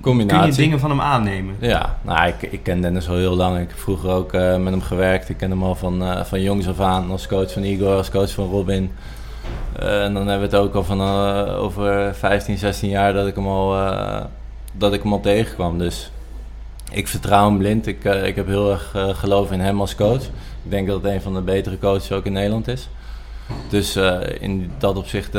[0.00, 0.38] Combinatie.
[0.38, 1.56] kun je dingen van hem aannemen?
[1.60, 3.58] Ja, nou, ik, ik ken Dennis al heel lang.
[3.58, 5.28] Ik heb vroeger ook eh, met hem gewerkt.
[5.28, 8.10] Ik ken hem al van, eh, van jongs af aan als coach van Igor, als
[8.10, 8.92] coach van Robin.
[9.78, 13.26] Eh, en dan hebben we het ook al van eh, over 15, 16 jaar dat
[13.26, 14.24] ik hem al, eh,
[14.72, 15.78] dat ik hem al tegenkwam.
[15.78, 16.10] Dus
[16.90, 17.86] ik vertrouw hem blind.
[17.86, 20.22] Ik, ik heb heel erg geloof in hem als coach.
[20.64, 22.88] Ik denk dat het een van de betere coaches ook in Nederland is.
[23.68, 23.96] Dus
[24.40, 25.34] in dat opzicht,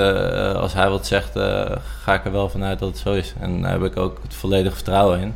[0.56, 1.40] als hij wat zegt,
[2.02, 3.34] ga ik er wel vanuit dat het zo is.
[3.40, 5.34] En daar heb ik ook het volledige vertrouwen in.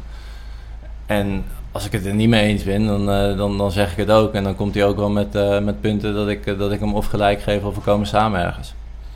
[1.06, 3.98] En als ik het er niet mee eens ben, dan, eh, dan, dan zeg ik
[3.98, 4.34] het ook.
[4.34, 6.80] En dan komt hij ook wel met, eh, met punten dat ik, eh, dat ik
[6.80, 8.74] hem of gelijk geef of we komen samen ergens.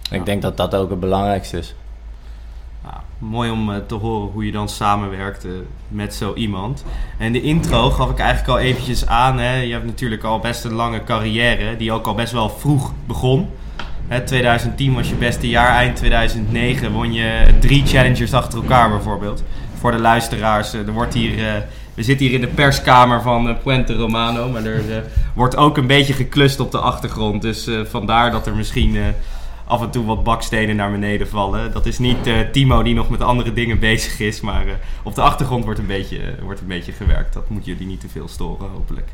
[0.10, 0.20] En Ja.
[0.20, 1.76] Ik denk dat dat ook het belangrijkste is.
[2.84, 5.46] Nou, mooi om te horen hoe je dan samenwerkt
[5.88, 6.86] met zo iemand.
[7.18, 9.40] En de intro gaf ik eigenlijk al eventjes aan.
[9.40, 9.62] Hè.
[9.62, 13.50] Je hebt natuurlijk al best een lange carrière, die ook al best wel vroeg begon.
[14.08, 19.44] Hè, 2010 was je beste jaar, eind 2009 won je drie challengers achter elkaar bijvoorbeeld.
[19.80, 21.66] Voor de luisteraars, er wordt hier,
[21.98, 25.02] we zitten hier in de perskamer van eh, Puente Romano, maar er eh,
[25.34, 27.42] wordt ook een beetje geklust op de achtergrond.
[27.42, 28.98] Dus eh, vandaar dat er misschien
[29.66, 31.72] af en toe wat bakstenen naar beneden vallen.
[31.72, 32.18] Dat is niet
[32.52, 34.66] Timo die nog met andere dingen bezig is, maar
[35.04, 37.34] op de achtergrond wordt een, beetje, wordt een beetje gewerkt.
[37.34, 39.08] Dat moet jullie niet te veel storen, hopelijk.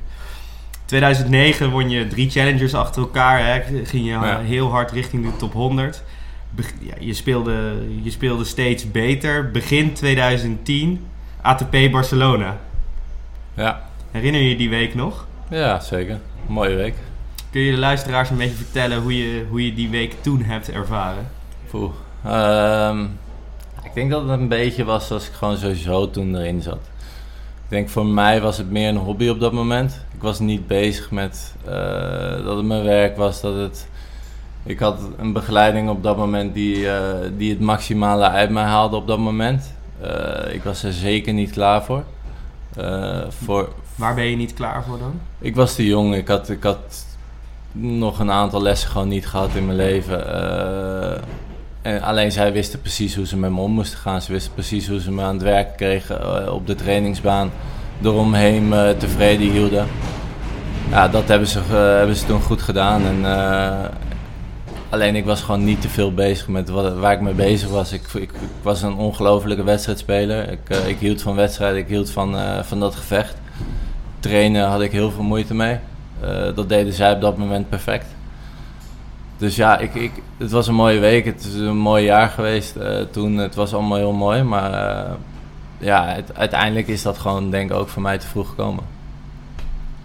[0.86, 3.46] 2009 won je drie challengers achter elkaar.
[3.46, 3.62] Hè?
[3.86, 4.40] Ging je Ja.
[4.40, 6.04] heel hard richting de top 100.
[6.50, 9.52] Beg- ja, je, speelde, je speelde steeds beter.
[9.52, 11.06] Begin 2010
[11.42, 12.58] ATP Barcelona.
[13.56, 15.26] Ja, Herinner je je die week nog?
[15.50, 16.20] ja zeker.
[16.48, 16.96] Mooie week.
[17.50, 20.72] Kun je de luisteraars een beetje vertellen hoe je, hoe je die week toen hebt
[20.72, 21.28] ervaren?
[21.70, 21.92] Poeh.
[22.26, 23.04] Ehm,
[23.84, 26.80] ik denk dat het een beetje was zoals ik gewoon sowieso toen erin zat.
[27.64, 30.06] Ik denk voor mij was het meer een hobby op dat moment.
[30.14, 33.42] Ik was niet bezig met eh, dat het mijn werk was.
[33.42, 33.88] Dat het,
[34.64, 38.96] ik had een begeleiding op dat moment die, eh, die het maximale uit mij haalde
[38.96, 39.74] op dat moment.
[40.02, 42.04] Eh, ik was er zeker niet klaar voor.
[42.76, 45.20] Eh, voor, Waar ben je niet klaar voor dan?
[45.40, 46.16] ik was te jong.
[46.16, 47.06] Ik had, ik had
[47.72, 50.34] nog een aantal lessen gewoon niet gehad in mijn leven.
[50.34, 51.22] Eh,
[51.82, 54.22] en alleen zij wisten precies hoe ze met me om moesten gaan.
[54.22, 57.52] Ze wisten precies hoe ze me aan het werk kregen eh, op de trainingsbaan.
[58.02, 59.88] Eromheen me tevreden hielden.
[60.90, 63.02] Ja, dat hebben ze, hebben ze toen goed gedaan.
[63.06, 63.26] En,
[64.94, 67.92] alleen ik was gewoon niet te veel bezig met wat, waar ik mee bezig was.
[67.92, 70.50] Ik, ik, was een ongelofelijke wedstrijdspeler.
[70.50, 73.38] Ik, eh, ik hield van wedstrijden, ik hield van, eh, van dat gevecht.
[74.20, 75.80] Trainen had ik heel veel moeite mee.
[76.20, 78.06] Eh, dat deden zij op dat moment perfect.
[79.38, 81.26] Dus ja, ik, ik, het was een mooie week.
[81.26, 82.76] Het is een mooi jaar geweest
[83.12, 83.38] toen.
[83.38, 84.44] Het was allemaal heel mooi.
[84.44, 85.08] Maar
[85.78, 88.84] ja, uiteindelijk is dat gewoon denk ik ook voor mij te vroeg gekomen.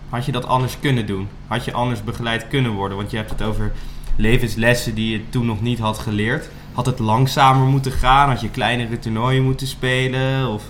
[0.08, 1.28] Had je dat anders kunnen doen?
[1.46, 2.96] Had je anders begeleid kunnen worden?
[2.96, 3.72] Want je hebt het over
[4.18, 6.48] levenslessen die je toen nog niet had geleerd.
[6.72, 8.28] Had het langzamer moeten gaan?
[8.28, 10.48] Had je kleinere toernooien moeten spelen?
[10.48, 10.64] Of,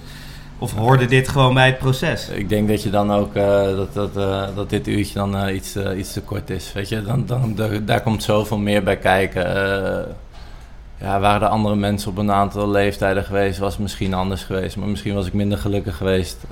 [0.59, 2.29] of hoorde dit gewoon bij het proces?
[2.29, 5.55] Ik denk dat je dan ook eh, dat, dat, eh, dat dit uurtje dan eh,
[5.55, 6.73] iets, iets te kort is.
[6.73, 9.45] Weet je, dan, dan, daar, komt zoveel meer bij kijken.
[11.01, 14.77] Ja, waren er andere mensen op een aantal leeftijden geweest, was het misschien anders geweest.
[14.77, 16.45] Maar misschien was ik minder gelukkig geweest.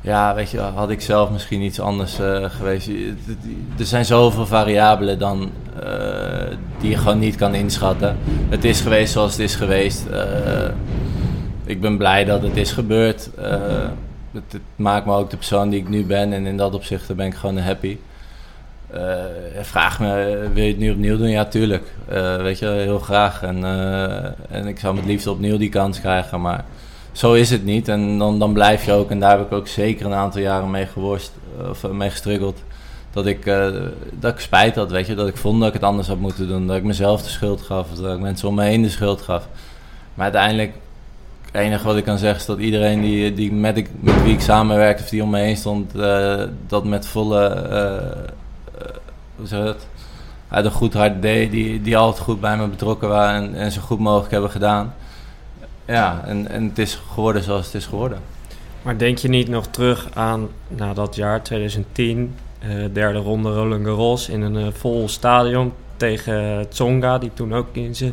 [0.00, 2.88] Ja, weet je, had ik zelf misschien iets anders eh, geweest.
[3.78, 5.50] Er zijn zoveel variabelen dan
[5.82, 8.16] eh, die je gewoon niet kan inschatten.
[8.48, 10.06] Het is geweest zoals het is geweest.
[10.06, 10.68] Eh,
[11.64, 13.30] ik ben blij dat het is gebeurd.
[14.32, 16.32] Het, het maakt me ook de persoon die ik nu ben.
[16.32, 17.96] En in dat opzicht ben ik gewoon happy.
[19.60, 21.28] Vraag me, wil je het nu opnieuw doen?
[21.28, 21.84] Ja, tuurlijk.
[22.38, 23.42] Weet je, heel graag.
[23.42, 23.64] En,
[24.50, 26.40] en ik zou het liefst opnieuw die kans krijgen.
[26.40, 26.64] Maar
[27.18, 27.88] zo is het niet.
[27.88, 29.10] En dan, dan blijf je ook.
[29.10, 31.32] En daar heb ik ook zeker een aantal jaren mee geworst.
[31.60, 32.62] eh, Of eh, mee gestruggeld.
[33.12, 33.66] Dat ik, eh,
[34.12, 35.14] dat ik spijt had, weet je.
[35.14, 36.66] Dat ik vond dat ik het anders had moeten doen.
[36.66, 37.86] Dat ik mezelf de schuld gaf.
[37.90, 39.48] Dat ik mensen om me heen de schuld gaf.
[40.14, 40.72] Maar uiteindelijk
[41.44, 44.32] het enige wat ik kan zeggen is dat iedereen die, die met, ik, met wie
[44.32, 45.92] ik samenwerkte of die om me heen stond,
[46.66, 48.16] dat met volle, eh,
[49.36, 49.74] hoe zeg je
[50.50, 53.72] dat, een goed hart deed, die, die altijd goed bij me betrokken waren en, en
[53.72, 54.94] zo goed mogelijk hebben gedaan.
[55.88, 58.18] Ja, en, en het is geworden zoals het is geworden.
[58.82, 63.84] Maar denk je niet nog terug aan na dat jaar 2010, eh, derde ronde Roland
[63.84, 68.12] Garros in een eh, vol stadion tegen Tsonga, die toen ook in zijn,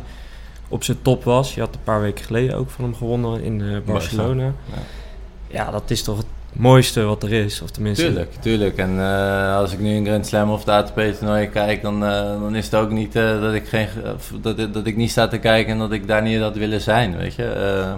[0.68, 1.54] op zijn top was.
[1.54, 4.44] Je had een paar weken geleden ook van hem gewonnen in eh, Barcelona.
[4.44, 4.52] Ja.
[5.48, 6.22] Ja, dat is toch
[6.56, 8.04] mooiste wat er is, of tenminste.
[8.04, 8.76] Tuurlijk, tuurlijk.
[8.76, 12.54] En eh, als ik nu een Grand Slam of de ATP-toernooi kijk, dan, eh, dan
[12.54, 13.88] is het ook niet eh, dat, ik geen,
[14.40, 17.16] dat, dat ik niet sta te kijken en dat ik daar niet had willen zijn,
[17.16, 17.44] weet je.
[17.44, 17.94] Eh,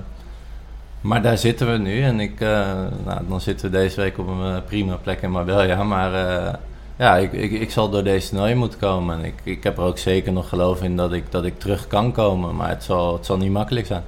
[1.01, 4.27] maar daar zitten we nu en ik, eh, nou, dan zitten we deze week op
[4.27, 5.83] een prima plek in Marbella.
[5.83, 6.55] Maar eh,
[6.99, 9.19] ja, ik, ik, ik zal door deze toernooi moeten komen.
[9.19, 11.87] En ik, ik heb er ook zeker nog geloof in dat ik, dat ik terug
[11.87, 14.03] kan komen, maar het zal, het zal niet makkelijk zijn.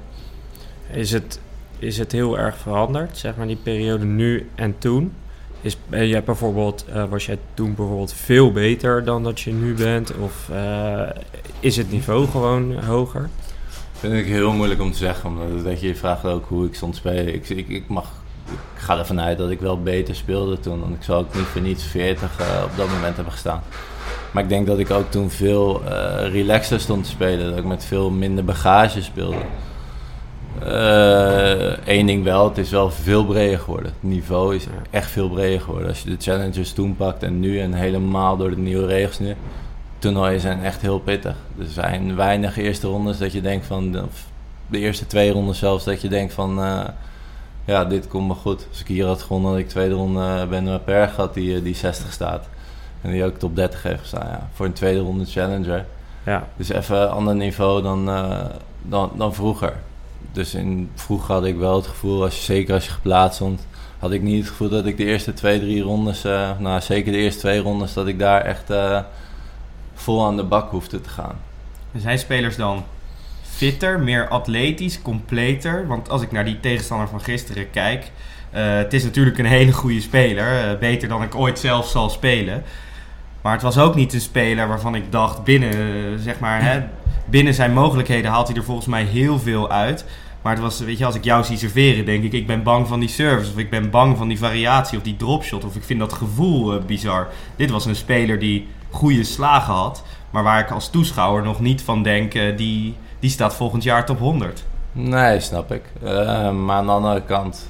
[0.91, 1.41] Is het,
[1.81, 5.13] is het heel erg veranderd, zeg maar, die periode nu en toen?
[5.61, 9.75] Is, ben jij bijvoorbeeld, eh, was jij toen bijvoorbeeld veel beter dan dat je nu
[9.75, 10.13] bent?
[10.17, 11.03] Of eh,
[11.61, 13.29] is het niveau gewoon hoger?
[13.93, 16.75] Vind ik heel moeilijk om te zeggen, omdat dat je je vraagt ook hoe ik
[16.75, 17.35] stond spelen.
[17.35, 18.05] Ik, ik, ik, mag,
[18.51, 21.45] ik ga ervan uit dat ik wel beter speelde toen, want ik zou ook niet
[21.45, 23.63] voor niets 40 eh, op dat moment hebben gestaan.
[24.31, 27.49] Maar ik denk dat ik ook toen veel eh relaxer stond te spelen.
[27.49, 29.37] Dat ik met veel minder bagage speelde.
[31.85, 33.93] Eén ding wel, het is wel veel breder geworden.
[34.01, 35.89] Het niveau is echt veel breder geworden.
[35.89, 39.35] Als je de challengers toen pakt en nu en helemaal door de nieuwe regels nu.
[39.99, 41.37] Toernooien zijn echt heel pittig.
[41.59, 44.03] Er zijn weinig eerste rondes dat je denkt van...
[44.03, 44.27] of
[44.67, 46.63] De eerste twee rondes zelfs dat je denkt van...
[46.63, 46.85] eh,
[47.65, 48.67] ja, dit komt me goed.
[48.71, 51.63] Als ik hier had gewonnen, had ik tweede ronde eh, Ben Perg had die, eh,
[51.63, 52.49] die 60 staat.
[53.03, 54.29] En die ook top 30 heeft gestaan.
[54.29, 55.87] Ja, voor een tweede ronde challenger.
[56.25, 56.47] Ja.
[56.57, 58.45] Dus even een ander niveau dan, eh,
[58.83, 59.73] dan, dan vroeger.
[60.33, 63.67] Dus in, vroeger had ik wel het gevoel, als zeker als je geplaatst stond,
[63.99, 67.13] had ik niet het gevoel dat ik de eerste twee, drie rondes, eh, nou zeker
[67.13, 69.01] de eerste twee rondes, dat ik daar echt eh,
[69.95, 71.39] vol aan de bak hoefde te gaan.
[71.97, 72.85] Zijn spelers dan
[73.43, 75.87] fitter, meer atletisch, completer?
[75.87, 78.11] Want als ik naar die tegenstander van gisteren kijk,
[78.51, 80.79] eh, het is natuurlijk een hele goede speler.
[80.79, 82.63] beter dan ik ooit zelf zal spelen.
[83.43, 86.83] Maar het was ook niet een speler waarvan ik dacht, binnen, zeg maar, hè,
[87.31, 90.05] binnen zijn mogelijkheden haalt hij er volgens mij heel veel uit.
[90.43, 92.87] Maar het was, weet je, als ik jou zie serveren, denk ik, ik ben bang
[92.89, 93.51] van die service.
[93.51, 95.65] Of ik ben bang van die variatie of die dropshot.
[95.65, 97.29] Of ik vind dat gevoel eh, bizar.
[97.57, 100.03] Dit was een speler die goede slagen had.
[100.31, 104.07] Maar waar ik als toeschouwer nog niet van denk, eh, die, die staat volgend jaar
[104.07, 104.65] top 100.
[104.93, 105.83] Nee, snap ik.
[106.03, 107.69] Eh, maar aan de andere kant,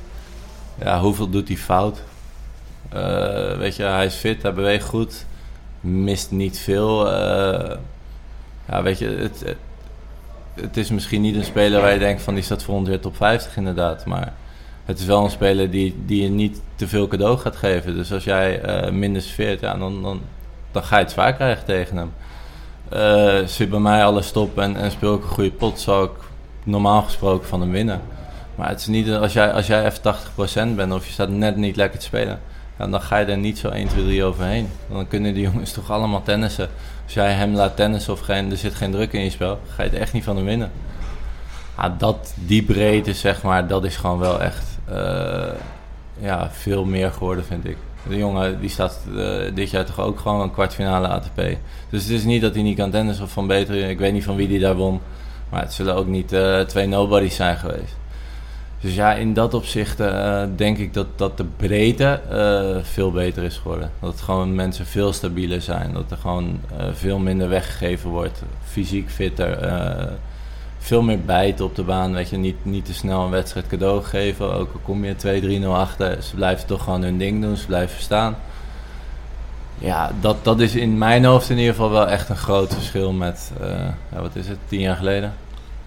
[0.82, 2.02] ja, hoeveel doet hij fout?
[3.58, 5.26] Weet je, hij is fit, hij beweegt goed,
[5.80, 7.06] mist niet veel.
[8.70, 9.56] Ja, weet je, het,
[10.54, 13.16] het, is misschien niet een speler waar je denkt van die staat volgend jaar top
[13.16, 14.04] 50 inderdaad.
[14.04, 14.32] Maar
[14.84, 17.94] het is wel een speler die, die je niet te veel cadeau gaat geven.
[17.94, 20.20] Dus als jij eh, minder serveert, ja, dan, dan,
[20.70, 22.12] dan ga je het zwaar krijgen tegen hem.
[22.88, 26.12] Eh, zit bij mij alles stop en, en speel ik een goede pot, zou ik
[26.64, 28.00] normaal gesproken van hem winnen.
[28.54, 30.14] Maar het is niet, als jij, als jij even
[30.72, 32.40] 80% bent of je staat net niet lekker te spelen,
[32.76, 34.68] dan ga je er niet zo 1, 2, 3 overheen.
[34.90, 36.68] Dan kunnen die jongens toch allemaal tennissen.
[37.10, 39.82] Als jij hem laat tennissen of geen, er zit geen druk in je spel, ga
[39.82, 40.70] je er echt niet van hem winnen.
[41.76, 45.52] Ja, dat, die breedte, zeg maar, dat is gewoon wel echt eh,
[46.18, 47.76] ja, veel meer geworden, vind ik.
[48.08, 51.42] De jongen die staat eh, dit jaar toch ook gewoon een kwartfinale ATP.
[51.90, 53.88] Dus het is niet dat hij niet kan tennissen of van beter.
[53.88, 55.00] Ik weet niet van wie die daar won.
[55.48, 57.96] Maar het zullen ook niet eh, twee nobodies zijn geweest.
[58.80, 63.42] Dus ja, in dat opzicht eh, denk ik dat, dat de breedte eh, veel beter
[63.42, 63.90] is geworden.
[64.00, 65.92] Dat gewoon mensen veel stabieler zijn.
[65.92, 68.42] Dat er gewoon eh, veel minder weggegeven wordt.
[68.64, 69.58] Fysiek fitter.
[70.78, 72.12] veel meer bijten op de baan.
[72.12, 74.54] Weet je, niet, niet te snel een wedstrijd cadeau geven.
[74.54, 76.22] Ook al kom je 2-3-0 achter.
[76.22, 77.56] Ze blijven toch gewoon hun ding doen.
[77.56, 78.36] Ze blijven staan.
[79.78, 83.12] Ja, dat, dat is in mijn hoofd in ieder geval wel echt een groot verschil
[83.12, 83.52] met,
[84.12, 85.34] ja, wat is het, tien jaar geleden.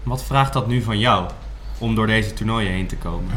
[0.02, 1.26] Wat vraagt dat nu van jou
[1.84, 3.30] om door deze toernooien heen te komen?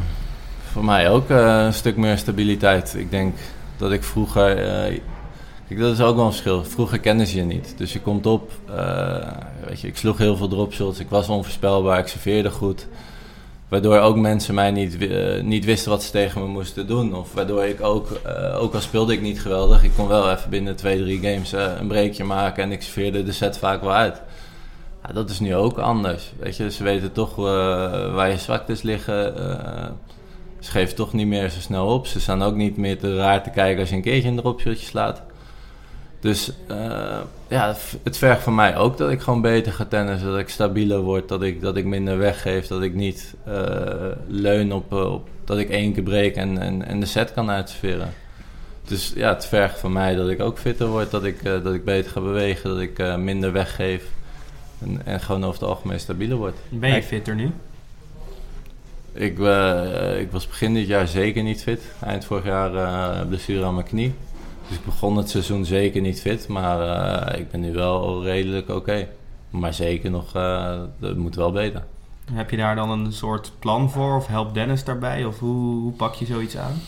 [0.72, 2.96] Voor mij ook eh, een stuk meer stabiliteit.
[2.98, 3.36] Ik denk
[3.78, 4.58] dat ik vroeger.
[4.58, 5.00] eh,
[5.78, 6.64] dat is ook wel een verschil.
[6.64, 7.74] Vroeger kenden ze je niet.
[7.78, 8.52] Dus je komt op.
[8.76, 9.28] eh,
[9.68, 11.00] weet je, ik sloeg heel veel dropshots.
[11.00, 12.00] Ik was onvoorspelbaar.
[12.00, 12.88] Ik serveerde goed.
[13.68, 14.98] Waardoor ook mensen mij niet,
[15.44, 17.16] niet wisten wat ze tegen me moesten doen.
[17.16, 18.08] Of waardoor ik ook,
[18.60, 21.88] ook al speelde ik niet geweldig, ik kon wel even binnen twee, drie games een
[21.88, 22.64] breekje maken.
[22.64, 24.22] En ik serveerde de set vaak wel uit.
[25.14, 26.32] Dat is nu ook anders.
[26.40, 27.44] Weet je, ze weten toch eh,
[28.14, 29.36] waar je zwaktes liggen.
[29.38, 29.86] eh,
[30.60, 32.08] ze geven toch niet meer zo snel op.
[32.08, 34.86] Ze staan ook niet meer te raar te kijken als je een keertje een dropshotje
[34.86, 35.22] slaat.
[36.20, 40.30] Dus eh, ja, het- vergt van mij ook dat ik gewoon beter ga tennissen.
[40.30, 41.28] Dat ik stabieler word.
[41.30, 42.68] Dat ik, dat ik minder weggeef.
[42.68, 43.34] Dat ik niet
[44.28, 48.14] leun op, op dat ik één keer breek en, en, en de set kan uitserveren.
[48.88, 51.12] Dus ja, het vergt van mij dat ik ook fitter word.
[51.12, 52.70] Dat ik, dat ik beter ga bewegen.
[52.70, 54.04] Dat ik minder weggeef.
[54.80, 56.56] En, en gewoon over het algemeen stabieler word.
[56.70, 57.52] Ben je fitter nu?
[59.14, 61.82] Ik, eh, ik was begin dit jaar zeker niet fit.
[62.02, 64.14] Eind vorig jaar eh blessure aan mijn knie.
[64.68, 66.48] Dus ik begon het seizoen zeker niet fit.
[66.48, 69.08] Maar eh, ik ben nu wel redelijk oké.
[69.50, 70.32] Maar zeker nog,
[71.00, 71.84] dat moet wel beter.
[72.32, 74.16] Heb je daar dan een soort plan voor?
[74.16, 75.26] Of helpt Dennis daarbij?
[75.26, 76.82] Of hoe, hoe pak je zoiets aan?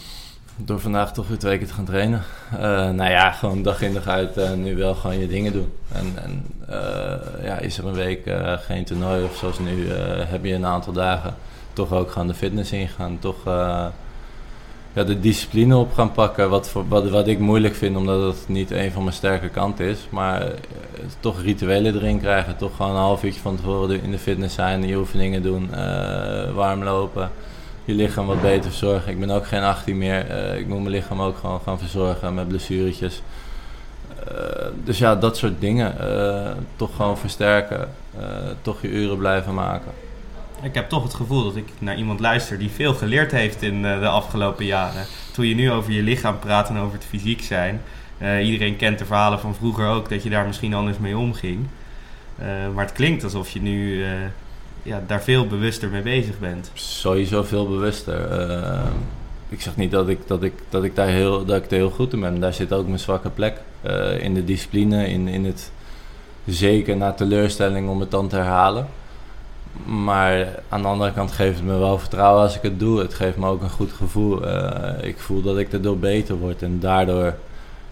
[0.65, 2.21] Door vandaag toch weer twee keer te gaan trainen.
[2.51, 5.71] Eh, nou ja, gewoon dag in dag uit eh, nu wel gewoon je dingen doen.
[5.91, 9.89] En, en eh, ja, is er een week geen toernooi of zoals nu
[10.27, 11.35] heb je een aantal dagen
[11.73, 13.17] toch ook gewoon de fitness ingaan.
[13.19, 13.35] Toch
[14.93, 16.49] ja, de discipline op gaan pakken.
[16.49, 19.85] Wat, voor, wat, wat ik moeilijk vind, omdat het niet een van mijn sterke kanten
[19.85, 20.07] is.
[20.09, 20.51] Maar
[21.19, 22.57] toch rituelen erin krijgen.
[22.57, 24.87] Toch gewoon een half uurtje van tevoren in de fitness zijn.
[24.87, 25.69] Je oefeningen doen.
[26.53, 27.31] warm lopen
[27.89, 29.11] je lichaam wat beter verzorgen.
[29.11, 30.29] Ik ben ook geen 18 meer.
[30.29, 33.21] Eh, ik moet mijn lichaam ook gewoon gaan verzorgen met blessuretjes.
[34.27, 35.99] Eh, dus ja, dat soort dingen.
[35.99, 37.89] Eh, toch gewoon versterken.
[38.61, 39.91] Toch je uren blijven maken.
[40.61, 43.81] Ik heb toch het gevoel dat ik naar iemand luister die veel geleerd heeft in
[43.81, 45.05] de afgelopen jaren.
[45.33, 47.81] Toen je nu over je lichaam praat en over het fysiek zijn,
[48.41, 51.67] iedereen kent de verhalen van vroeger ook dat je daar misschien anders mee omging.
[52.73, 54.05] Maar het klinkt alsof je nu
[54.83, 56.71] ja, daar veel bewuster mee bezig bent.
[56.73, 58.31] Sowieso veel bewuster.
[58.31, 58.85] Eh,
[59.49, 61.89] ik zeg niet dat ik, dat, ik, dat, ik daar heel, dat ik er heel
[61.89, 62.39] goed in ben.
[62.39, 63.61] Daar zit ook mijn zwakke plek.
[63.81, 65.71] Eh, in de discipline, in, in het
[66.45, 68.87] zeker naar teleurstelling om het dan te herhalen.
[69.85, 72.99] Maar aan de andere kant geeft het me wel vertrouwen als ik het doe.
[72.99, 74.47] Het geeft me ook een goed gevoel.
[74.47, 77.35] Eh, ik voel dat ik erdoor beter word en daardoor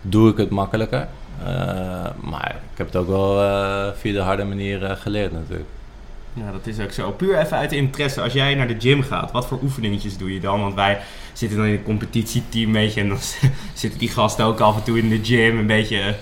[0.02, 1.08] doe ik het makkelijker.
[2.20, 5.70] Maar ik heb het ook wel via de harde manier geleerd natuurlijk.
[6.46, 7.12] Ja, dat is ook zo.
[7.12, 10.40] Puur even uit interesse, als jij naar de gym gaat, wat voor oefeningetjes doe je
[10.40, 10.62] dan?
[10.62, 11.00] Want wij
[11.34, 13.18] zitten dan in een competitieteam, weet je, en dan
[13.74, 16.14] zitten die gasten ook af en toe in de gym een beetje eh,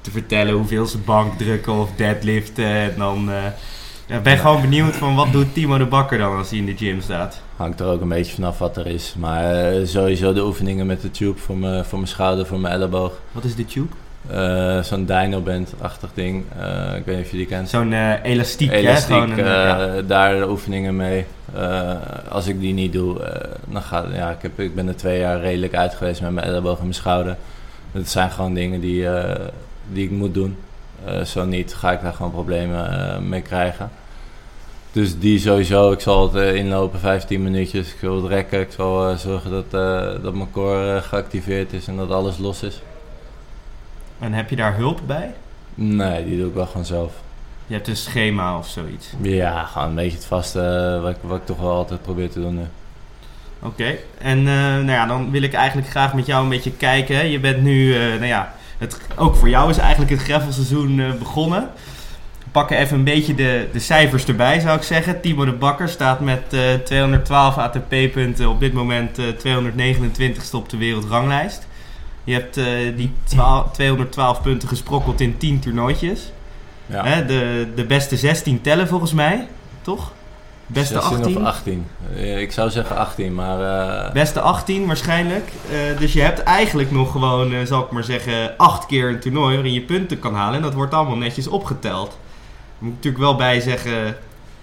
[0.00, 2.64] te vertellen hoeveel ze bankdrukken of deadliften.
[2.64, 3.44] En dan eh,
[4.06, 6.66] ja, ben ik gewoon benieuwd van wat doet Timo de Bakker dan als hij in
[6.66, 7.42] de gym staat?
[7.56, 9.14] Hangt er ook een beetje vanaf wat er is.
[9.18, 12.74] Maar eh, sowieso de oefeningen met de tube voor mijn, voor mijn schouder, voor mijn
[12.74, 13.12] elleboog.
[13.32, 13.94] Wat is de tube?
[14.30, 16.44] Eh, Zo'n dynoband-achtig ding.
[16.58, 17.68] Eh, ik weet niet of je die kent.
[17.68, 18.76] Zo'n eh, elastiek, hè?
[18.76, 20.02] Elastiek, een, ja.
[20.02, 21.24] daar de oefeningen mee.
[22.28, 23.18] Als ik die niet doe,
[23.66, 26.46] dan gaat ja, ik, heb, ik ben er twee jaar redelijk uit geweest met mijn
[26.46, 27.36] elleboog en mijn schouder.
[27.92, 29.08] Dat zijn gewoon dingen die,
[29.92, 30.56] die ik moet doen.
[31.24, 33.90] Zo niet, ga ik daar gewoon problemen mee krijgen.
[34.92, 37.92] Dus die sowieso, ik zal het inlopen, 15 minuutjes.
[37.92, 39.70] Ik wil het rekken, ik zal zorgen dat,
[40.22, 42.82] dat mijn core geactiveerd is en dat alles los is.
[44.18, 45.34] En heb je daar hulp bij?
[45.74, 47.12] Nee, die doe ik wel gewoon zelf.
[47.66, 49.12] Je hebt een schema of zoiets.
[49.20, 52.30] Ja, gewoon een beetje het vaste eh, wat, ik, wat ik toch wel altijd probeer
[52.30, 52.64] te doen nu.
[53.62, 57.16] Oké, en eh, nou ja, dan wil ik eigenlijk graag met jou een beetje kijken.
[57.16, 57.22] hè.
[57.22, 61.12] Je bent nu, eh, nou ja, het, ook voor jou is eigenlijk het greffelseizoen eh,
[61.12, 61.68] begonnen.
[62.38, 65.20] We pakken even een beetje de, de cijfers erbij, zou ik zeggen.
[65.20, 70.76] Timo de Bakker staat met eh, 212 ATP-punten op dit moment eh 229ste op de
[70.76, 71.66] wereldranglijst.
[72.26, 72.64] Je hebt eh,
[72.96, 76.32] die 12 212 punten gesprokkeld in 10 toernooitjes.
[76.86, 77.04] Ja.
[77.04, 79.48] Hè, de, de beste 16 tellen volgens mij,
[79.82, 80.12] toch?
[80.66, 81.36] Beste 16 18?
[81.36, 81.86] of 18?
[82.14, 83.60] Eh, Ik zou zeggen 18, maar
[84.06, 85.50] eh, Beste 18 waarschijnlijk.
[85.70, 89.54] Eh, dus je hebt eigenlijk nog gewoon, zal ik maar zeggen, acht keer een toernooi
[89.54, 90.56] waarin je punten kan halen.
[90.56, 92.18] En dat wordt allemaal netjes opgeteld.
[92.78, 94.16] Moet ik natuurlijk wel bij zeggen,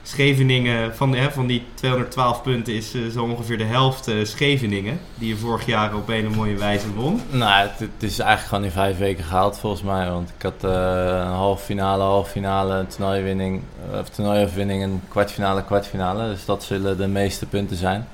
[0.06, 5.00] Scheveningen, van, hè, van die 212 punten is eh, zo ongeveer de helft eh, Scheveningen.
[5.16, 7.22] Die je vorig jaar op een mooie wijze won.
[7.30, 10.10] nou, het, is eigenlijk gewoon in vijf weken gehaald volgens mij.
[10.10, 10.72] Want ik had eh,
[11.06, 16.30] een halve finale, halve finale, een toernooiwinning, een kwartfinale, kwartfinale.
[16.30, 18.08] Dus dat zullen de meeste punten zijn.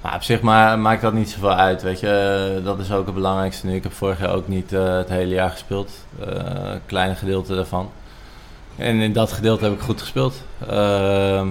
[0.00, 2.60] Maar op zich ma maakt dat niet zoveel uit, weet je.
[2.64, 3.74] Dat is ook het belangrijkste nu.
[3.74, 5.90] Ik heb vorig jaar ook niet het hele jaar gespeeld.
[6.18, 7.90] Een klein gedeelte daarvan.
[8.76, 10.42] En in dat gedeelte heb ik goed gespeeld.
[10.68, 11.48] Ehm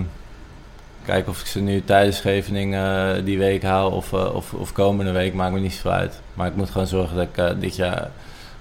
[1.05, 4.73] kijken of ik ze nu tijdens Scheveningen eh, die week haal of, eh, of, of
[4.73, 6.21] komende week, maakt me niet zoveel uit.
[6.33, 8.11] Maar ik moet gewoon zorgen dat ik eh, dit jaar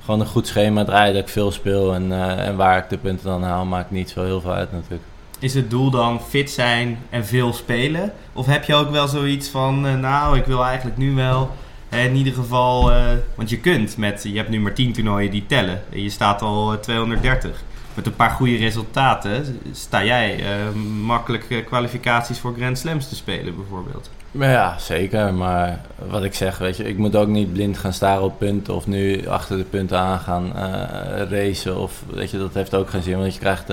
[0.04, 1.94] gewoon een goed schema draai, dat ik veel speel.
[1.94, 5.02] En, en waar ik de punten dan haal, maakt niet zo heel veel uit natuurlijk.
[5.38, 8.12] Is het doel dan fit zijn en veel spelen?
[8.32, 11.50] Of heb je ook wel zoiets van, nou, ik wil eigenlijk nu wel
[11.90, 12.92] in ieder geval...
[13.34, 15.82] want je kunt met, je hebt nu maar 10 toernooien die tellen.
[15.92, 17.62] En je staat al eh, 230.
[17.94, 20.72] Met een paar goede resultaten sta jij eh,
[21.04, 24.10] makkelijk eh, kwalificaties voor Grand Slams te spelen bijvoorbeeld.
[24.30, 25.34] Maar ja, zeker.
[25.34, 28.74] Maar wat ik zeg, weet je, ik moet ook niet blind gaan staren op punten
[28.74, 31.78] of nu achter de punten aan gaan eh, racen.
[31.78, 33.66] Of weet je, dat heeft ook geen zin, want je krijgt,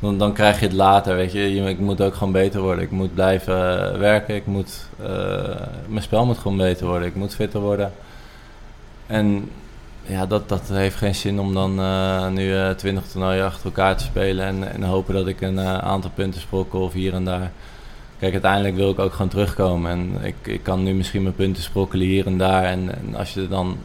[0.00, 1.54] dan, dan krijg je het later, weet je.
[1.54, 2.84] Ik moet ook gewoon beter worden.
[2.84, 3.54] Ik moet blijven
[3.98, 4.34] werken.
[4.34, 4.88] Ik moet,
[5.88, 7.08] mijn spel moet gewoon beter worden.
[7.08, 7.92] Ik moet fitter worden.
[9.06, 9.50] En
[10.06, 13.96] ja, dat, dat heeft geen zin om dan eh, nu eh 20 toernooien achter elkaar
[13.96, 17.24] te spelen en, en hopen dat ik een eh, aantal punten sprokkel of hier en
[17.24, 17.50] daar.
[18.18, 19.90] Kijk, uiteindelijk wil ik ook gewoon terugkomen.
[19.90, 22.64] En ik, ik kan nu misschien mijn punten sprokkelen hier en daar.
[22.64, 23.78] En, en als je er dan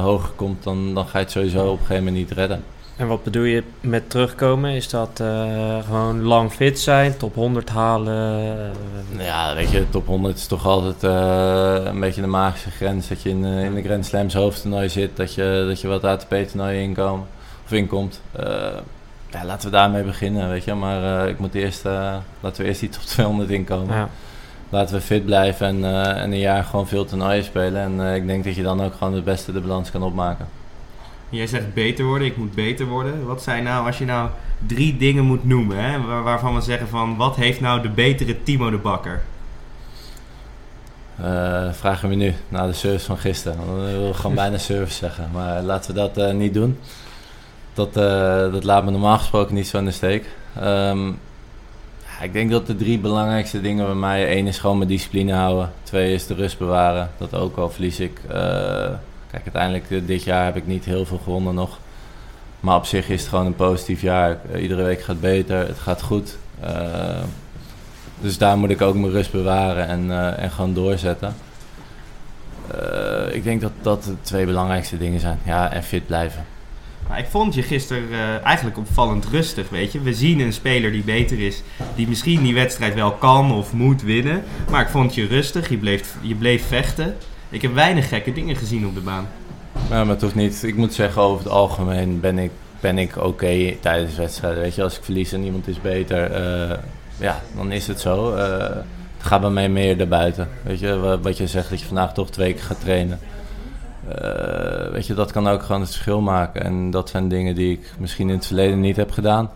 [0.00, 2.64] hoger komt, dan, dan ga je het sowieso op een gegeven moment niet redden.
[2.96, 4.70] En wat bedoel je met terugkomen?
[4.70, 8.72] Is dat eh, gewoon lang fit zijn, top 100 halen?
[9.18, 13.08] Ja, weet je, top 100 is toch altijd eh, een beetje de magische grens.
[13.08, 16.04] Dat je in, eh, in de Grand Slams hoofdtoernooi zit, dat je, dat je wat
[16.04, 17.26] ATP-toernooien inkomt,
[17.64, 18.20] of inkomt.
[19.30, 20.74] Ja, laten we daarmee beginnen, weet je.
[20.74, 21.84] Maar ik moet eerst,
[22.40, 23.96] laten we eerst die top 200 inkomen.
[23.96, 24.08] ja.
[24.68, 25.84] Laten we fit blijven en,
[26.16, 28.00] en een jaar gewoon veel toernooien spelen.
[28.00, 30.46] En ik denk dat je dan ook gewoon het beste de balans kan opmaken.
[31.34, 33.26] Jij zegt beter worden, ik moet beter worden.
[33.26, 34.28] Wat zijn nou, als je nou
[34.66, 38.42] drie dingen moet noemen, hè, waar- waarvan we zeggen van, wat heeft nou de betere
[38.42, 39.22] Timo de Bakker?
[41.16, 43.58] Eh vragen we nu naar de service van gisteren.
[43.66, 45.28] Dan wil ik gewoon bijna service zeggen.
[45.32, 46.78] Maar laten we dat eh, niet doen.
[47.74, 50.24] Dat, eh, dat laat me normaal gesproken niet zo in de steek.
[50.60, 51.08] Ehm,
[52.22, 54.26] ik denk dat de drie belangrijkste dingen bij mij...
[54.28, 55.72] één is gewoon mijn discipline houden.
[55.82, 57.10] Twee is de rust bewaren.
[57.18, 58.20] Dat ook al verlies ik.
[59.34, 61.78] Kijk, uiteindelijk eh, dit jaar heb ik niet heel veel gewonnen nog.
[62.60, 64.38] Maar op zich is het gewoon een positief jaar.
[64.52, 66.38] Eh, iedere week gaat beter, het gaat goed.
[66.60, 67.22] Eh,
[68.20, 71.34] dus daar moet ik ook mijn rust bewaren en, en gewoon doorzetten.
[73.30, 75.38] Ik denk dat dat de twee belangrijkste dingen zijn.
[75.44, 76.44] Ja, en fit blijven.
[77.08, 80.00] Maar ik vond je gisteren eigenlijk opvallend rustig, weet je.
[80.00, 81.62] We zien een speler die beter is,
[81.94, 84.42] die misschien die wedstrijd wel kan of moet winnen.
[84.70, 87.16] Maar ik vond je rustig, je bleef, je bleef vechten.
[87.54, 89.28] Ik heb weinig gekke dingen gezien op de baan.
[89.90, 90.62] Ja, maar hoeft niet.
[90.62, 92.50] Ik moet zeggen, over het algemeen ben ik,
[92.80, 94.62] ben ik oké tijdens wedstrijden.
[94.62, 96.78] Weet je, als ik verlies en iemand is beter, eh,
[97.16, 98.34] ja, dan is het zo.
[98.34, 98.58] Eh,
[99.16, 100.48] het gaat bij mij meer daarbuiten.
[100.62, 103.18] Weet je, wa- wat je zegt, dat je vandaag toch twee keer gaat trainen.
[104.08, 106.64] Eh, weet je, dat kan ook gewoon het verschil maken.
[106.64, 109.50] En dat zijn dingen die ik misschien in het verleden niet heb gedaan.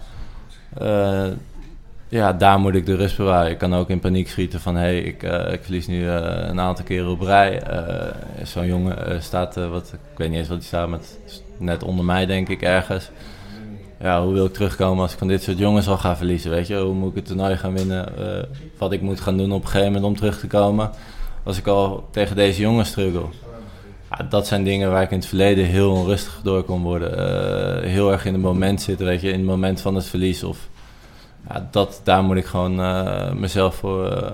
[2.10, 3.50] Ja, daar moet ik de rust bewaren.
[3.50, 4.74] Ik kan ook in paniek schieten van...
[4.74, 7.62] hé, hey, ik, eh, ik verlies nu eh, een aantal keren op rij.
[7.62, 9.54] Eh, Zo'n jongen staat...
[9.54, 13.10] wat, ik weet niet eens wat hij staat, is net onder mij denk ik ergens.
[14.00, 16.66] Ja, hoe wil ik terugkomen als ik van dit soort jongens al ga verliezen, weet
[16.66, 16.76] je?
[16.76, 18.12] Hoe moet ik het toernooi gaan winnen?
[18.78, 20.90] Wat ik moet gaan doen op een gegeven moment om terug te komen...
[21.42, 23.26] als ik al tegen deze jongens struggle.
[24.10, 27.82] Ja, dat zijn dingen waar ik in het verleden heel onrustig door kon worden.
[27.88, 30.44] Heel erg in het moment zitten, weet je, in het moment van het verlies.
[30.44, 30.68] Of,
[31.48, 34.32] ja, dat, daar moet ik gewoon eh, mezelf voor eh,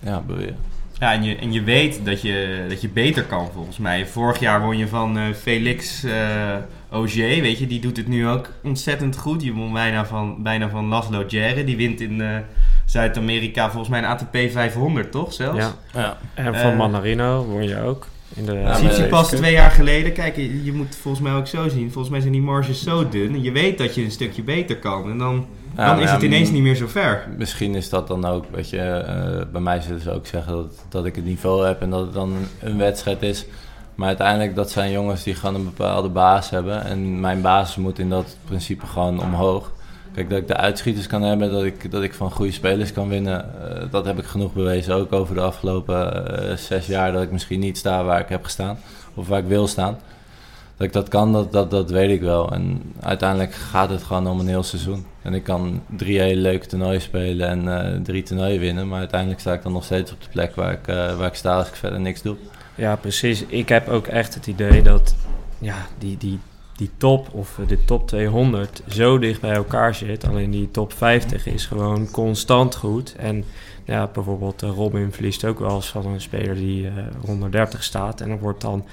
[0.00, 0.56] ja, beweren.
[0.98, 4.06] Ja, en je, en je weet dat je, dat je beter kan volgens mij.
[4.06, 6.56] Vorig jaar won je van eh, Felix eh
[6.90, 7.66] Auger, weet je.
[7.66, 9.42] Die doet het nu ook ontzettend goed.
[9.42, 11.26] Je won bijna van, bijna van Laszlo.
[11.26, 12.36] Die wint in eh,
[12.84, 15.58] Zuid-Amerika volgens mij een ATP 500, toch zelfs?
[15.58, 15.72] Ja.
[15.94, 16.18] Ja.
[16.34, 18.06] En van Manarino won je ook.
[18.34, 20.12] In de Ja, ja, maar- Tsitsipas twee jaar geleden.
[20.12, 21.90] Kijk, je, je moet volgens mij ook zo zien.
[21.90, 23.42] Volgens mij zijn die marges zo dun.
[23.42, 25.10] Je weet dat je een stukje beter kan.
[25.10, 27.28] En dan, dan maar is het ineens niet meer zo ver.
[27.38, 30.84] Misschien is dat dan ook, weet je, eh, bij mij zullen ze ook zeggen dat,
[30.88, 33.46] dat ik het niveau heb en dat het dan een wedstrijd is.
[33.94, 36.84] Maar uiteindelijk, dat zijn jongens die gewoon een bepaalde basis hebben.
[36.84, 39.72] En mijn basis moet in dat principe gewoon omhoog.
[40.14, 43.08] Kijk, dat ik de uitschieters kan hebben, dat ik, dat ik van goede spelers kan
[43.08, 43.44] winnen.
[43.70, 47.12] eh, dat heb ik genoeg bewezen, ook over de afgelopen eh, zes jaar.
[47.12, 48.78] Dat ik misschien niet sta waar ik heb gestaan,
[49.14, 49.98] of waar ik wil staan.
[50.82, 52.52] Dat ik dat kan, dat, dat, dat weet ik wel.
[52.52, 55.06] En uiteindelijk gaat het gewoon om een heel seizoen.
[55.22, 58.88] En ik kan drie hele leuke toernooien spelen en eh, drie toernooien winnen.
[58.88, 61.34] Maar uiteindelijk sta ik dan nog steeds op de plek waar ik, eh, waar ik
[61.34, 62.36] sta als ik verder niks doe.
[62.74, 63.44] ja, precies.
[63.46, 65.14] Ik heb ook echt het idee dat
[65.58, 66.38] ja, die, die,
[66.76, 70.24] die top of de top 200 zo dicht bij elkaar zit.
[70.24, 73.14] Alleen die top 50 is gewoon constant goed.
[73.16, 73.44] En
[73.84, 76.92] ja, bijvoorbeeld eh, Robin verliest ook wel eens van een speler die eh
[77.26, 78.20] 130 staat.
[78.20, 78.84] En er wordt dan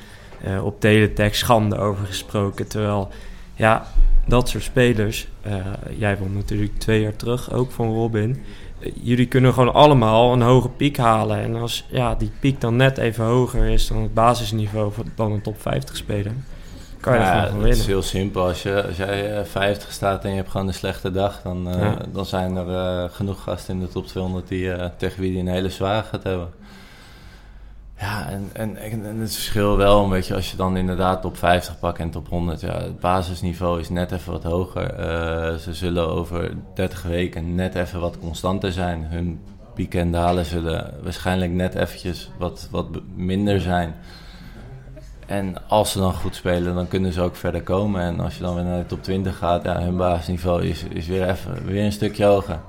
[0.44, 2.68] eh, op teletext schande over gesproken.
[2.68, 3.08] Terwijl,
[3.56, 3.86] ja,
[4.28, 5.28] dat soort spelers...
[5.42, 5.56] eh,
[5.98, 8.32] jij won natuurlijk twee jaar terug ook van Robin...
[8.80, 11.38] Eh, Jullie kunnen gewoon allemaal een hoge piek halen.
[11.42, 15.32] En als ja, die piek dan net even hoger is dan het basisniveau van dan
[15.32, 16.32] een top 50 speler,
[17.00, 17.86] kan je Ja, gewoon van het is winnen.
[17.86, 18.44] heel simpel.
[18.48, 21.68] Als, je, als jij eh, 50 staat en je hebt gewoon een slechte dag, dan,
[21.80, 21.98] Ja.
[22.12, 25.70] dan zijn er genoeg gasten in de top 200 die, tegen wie die een hele
[25.70, 26.50] zware gaat hebben.
[28.00, 31.80] Ja, en, en, en het verschil wel een beetje als je dan inderdaad top 50
[31.80, 32.62] pakt en top 100.
[32.62, 34.94] Ja, het basisniveau is net even wat hoger.
[34.94, 39.04] Eh, ze zullen over 30 weken net even wat constanter zijn.
[39.10, 39.40] Hun
[39.74, 43.96] pieken en dalen zullen waarschijnlijk net eventjes wat, wat minder zijn.
[45.26, 48.02] En als ze dan goed spelen, dan kunnen ze ook verder komen.
[48.02, 51.08] En als je dan weer naar de top 20 gaat, ja, hun basisniveau is, is
[51.08, 52.60] weer, even, weer een stukje hoger.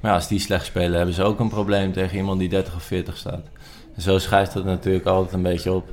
[0.00, 2.74] Maar ja, als die slecht spelen, hebben ze ook een probleem tegen iemand die 30
[2.74, 3.46] of 40 staat.
[3.96, 5.88] En zo schuift het natuurlijk altijd een beetje op.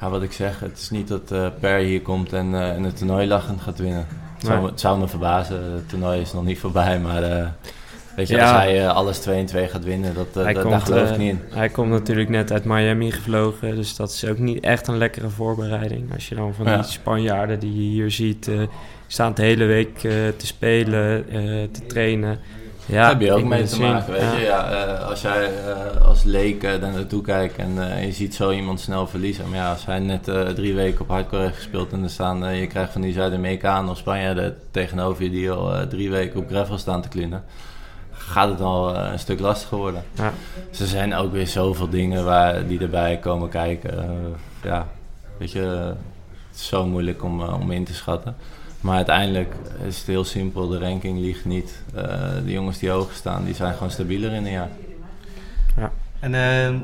[0.00, 2.96] Ja, wat ik zeg, het is niet dat eh Per hier komt en, en het
[2.96, 4.06] toernooi lachend gaat winnen.
[4.34, 4.62] Het zou, Nee.
[4.62, 7.46] me- het zou me verbazen, het toernooi is nog niet voorbij, maar eh,
[8.16, 8.52] weet je, Ja.
[8.52, 11.16] als hij alles 2 en 2 gaat winnen, dat, Hij da- komt, daar geloof ik
[11.18, 11.40] niet in.
[11.50, 15.28] Hij komt natuurlijk net uit Miami gevlogen, dus dat is ook niet echt een lekkere
[15.30, 16.12] voorbereiding.
[16.14, 16.76] Als je dan van Ja.
[16.76, 18.50] die Spanjaarden die je hier ziet,
[19.06, 21.24] staan de hele week te spelen,
[21.72, 22.38] te trainen.
[22.86, 23.80] Ja, heb je ook mee te zien.
[23.92, 24.32] maken, weet Ja.
[24.36, 24.44] je.
[24.44, 28.34] Ja, eh, als jij eh, als leek eh, daar naartoe kijkt en eh, je ziet
[28.34, 29.48] zo iemand snel verliezen.
[29.48, 30.24] Maar ja, als hij net
[30.54, 33.96] drie weken op hardcore heeft gespeeld en er staan, je krijgt van die Zuid-Amerikanen of
[33.96, 37.44] Spanjaarden tegenover je die al drie weken op gravel staan te klinnen.
[38.12, 40.02] Gaat het al een stuk lastiger worden.
[40.12, 40.32] Ja.
[40.70, 44.08] Dus er zijn ook weer zoveel dingen waar, die erbij komen kijken.
[44.62, 44.86] Ja,
[45.38, 48.36] weet je, het is zo moeilijk om, om in te schatten.
[48.80, 49.54] Maar uiteindelijk
[49.86, 51.82] is het heel simpel, de ranking ligt niet.
[51.94, 52.02] Eh,
[52.44, 54.70] de jongens die hoog staan, die zijn gewoon stabieler in een jaar.
[56.20, 56.74] En eh,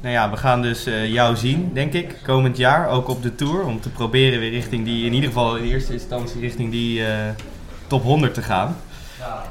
[0.00, 2.88] nou ja, we gaan dus eh, jou zien, denk ik, komend jaar.
[2.88, 3.64] Ook op de Tour.
[3.64, 7.28] Om te proberen weer richting die, in ieder geval in eerste instantie richting die eh,
[7.86, 8.76] top 100 te gaan.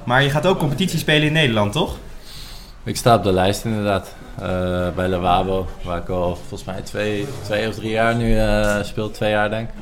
[0.04, 1.98] Maar je gaat ook competitie spelen in Nederland, toch?
[2.84, 4.16] Ik sta op de lijst inderdaad.
[4.40, 8.84] Eh, bij Lawabo, waar ik al volgens mij twee, twee of drie jaar nu eh,
[8.84, 9.12] speel.
[9.12, 9.76] Twee jaar denk ik.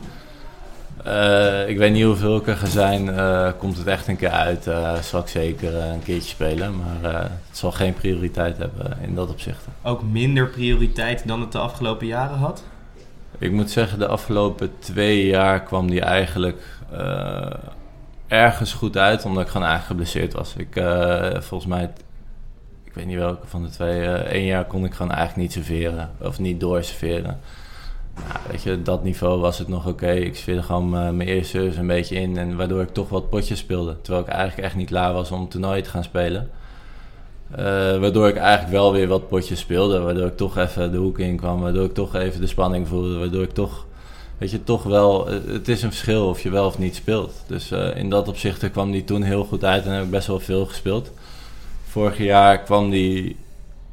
[1.04, 3.10] Eh, ik weet niet hoeveel ik er ga zijn.
[3.10, 6.76] Eh, komt het echt een keer uit, eh, zal ik zeker een keertje spelen.
[6.78, 9.66] Maar het zal geen prioriteit hebben in dat opzicht.
[9.82, 12.64] Ook minder prioriteit dan het de afgelopen jaren had?
[13.38, 16.62] Ik moet zeggen, de afgelopen twee jaar kwam die eigenlijk
[18.28, 20.56] ergens goed uit, omdat ik gewoon eigenlijk geblesseerd was.
[20.58, 20.84] Ik,
[21.44, 21.92] volgens mij,
[22.84, 26.12] ik weet niet welke van de twee, één jaar kon ik gewoon eigenlijk niet serveren,
[26.22, 27.40] of niet doorserveren.
[28.16, 30.12] Nou, weet je, dat niveau was het nog oké.
[30.12, 33.30] Ik speelde gewoon mijn mijn eerste service een beetje in, en waardoor ik toch wat
[33.30, 34.02] potjes speelde.
[34.02, 36.50] Terwijl ik eigenlijk echt niet klaar was om toernooi te gaan spelen.
[37.52, 37.66] Eh,
[38.00, 40.00] waardoor ik eigenlijk wel weer wat potjes speelde.
[40.00, 41.62] Waardoor ik toch even de hoek in kwam.
[41.62, 43.18] Waardoor ik toch even de spanning voelde.
[43.18, 43.86] Waardoor ik toch,
[44.38, 45.30] weet je, toch wel...
[45.30, 47.34] eh, Het is een verschil of je wel of niet speelt.
[47.48, 49.86] Dus eh, in dat opzicht kwam die toen heel goed uit.
[49.86, 51.12] En heb ik best wel veel gespeeld.
[51.88, 53.36] Vorig jaar kwam die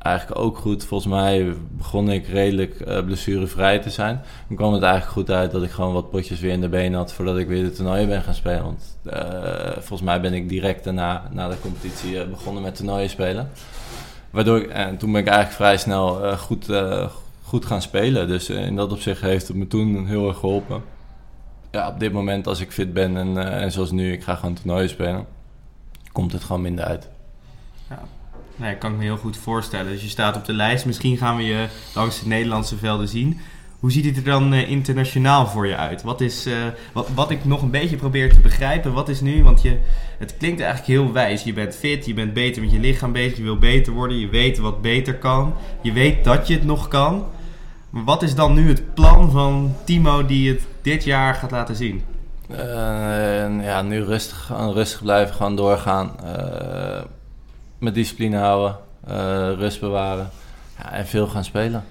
[0.03, 0.85] eigenlijk ook goed.
[0.85, 4.23] Volgens mij begon ik redelijk eh, blessurevrij te zijn.
[4.49, 6.99] Dan kwam het eigenlijk goed uit dat ik gewoon wat potjes weer in de benen
[6.99, 7.13] had...
[7.13, 8.63] voordat ik weer de toernooien ben gaan spelen.
[8.63, 13.11] Want eh, volgens mij ben ik direct daarna, na de competitie, eh, begonnen met toernooien
[13.11, 13.51] spelen.
[14.31, 16.67] Waardoor en toen ben ik eigenlijk vrij snel goed,
[17.43, 18.29] goed gaan spelen.
[18.29, 20.83] Dus in dat opzicht heeft het me toen heel erg geholpen.
[21.71, 24.55] Ja, op dit moment als ik fit ben en, en zoals nu, ik ga gewoon
[24.55, 25.27] toernooien spelen...
[26.13, 27.09] komt het gewoon minder uit.
[28.61, 29.93] Nee, kan ik me heel goed voorstellen.
[29.93, 30.87] Dus je staat op de lijst.
[30.87, 33.41] Misschien gaan we je langs de Nederlandse velden zien.
[33.79, 36.03] Hoe ziet het er dan eh, internationaal voor je uit?
[36.03, 36.55] Wat, is, eh,
[36.93, 39.43] wat, wat ik nog een beetje probeer te begrijpen, wat is nu?
[39.43, 39.79] Want je,
[40.19, 41.43] het klinkt eigenlijk heel wijs.
[41.43, 44.29] Je bent fit, je bent beter met je lichaam bezig, je wil beter worden, je
[44.29, 45.55] weet wat beter kan.
[45.83, 47.25] Je weet dat je het nog kan.
[47.91, 51.77] Maar wat is dan nu het plan van Timo die het dit jaar gaat laten
[51.77, 52.03] zien?
[52.49, 56.11] Eh, ja, nu rustig, rustig blijven, gewoon doorgaan.
[57.81, 58.77] Met discipline houden,
[59.07, 60.31] eh, rust bewaren
[60.79, 61.85] ja, en veel gaan spelen.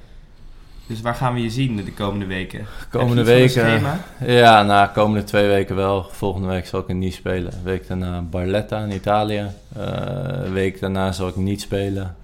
[0.87, 2.65] Dus waar gaan we je zien de komende weken?
[2.89, 3.81] Komende weken,
[4.25, 6.03] ja, na de komende twee weken wel.
[6.11, 7.53] Volgende week zal ik in Nice spelen.
[7.63, 9.45] Week daarna Barletta in Italië.
[9.75, 12.15] Een week daarna zal ik niet spelen.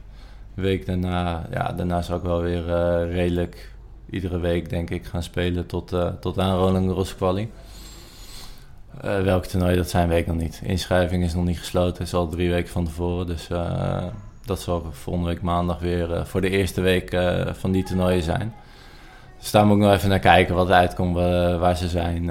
[0.56, 3.72] Een week daarna, ja, daarna zal ik wel weer eh, redelijk
[4.10, 7.50] iedere week denk ik gaan spelen tot, eh, tot aan Roland Garros quali.
[9.06, 10.62] Eh, welk toernooi, dat zijn weet ik nog niet.
[10.64, 13.28] Inschrijving is nog niet gesloten, is al drie weken van tevoren.
[13.28, 14.04] Dus eh,
[14.46, 17.18] dat zal volgende week maandag weer eh, voor de eerste week
[17.54, 18.54] van die toernooien zijn.
[19.40, 21.16] Dus daar moet ik nog even naar kijken wat uitkomt,
[21.60, 22.24] waar ze zijn,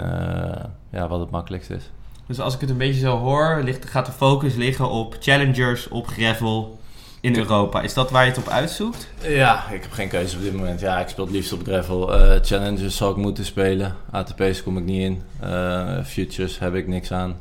[0.90, 1.90] ja, wat het makkelijkst is.
[2.26, 5.88] Dus als ik het een beetje zo hoor, ligt, gaat de focus liggen op challengers,
[5.88, 6.78] op gravel
[7.24, 7.80] in Europa.
[7.80, 9.08] Is dat waar je het op uitzoekt?
[9.22, 10.80] Ja, ik heb geen keuze op dit moment.
[10.80, 12.14] Ja, ik speel het liefst op gravel.
[12.14, 13.94] Eh Challengers zal ik moeten spelen.
[14.10, 15.22] ATP's kom ik niet in.
[15.40, 17.36] Eh, futures heb ik niks aan.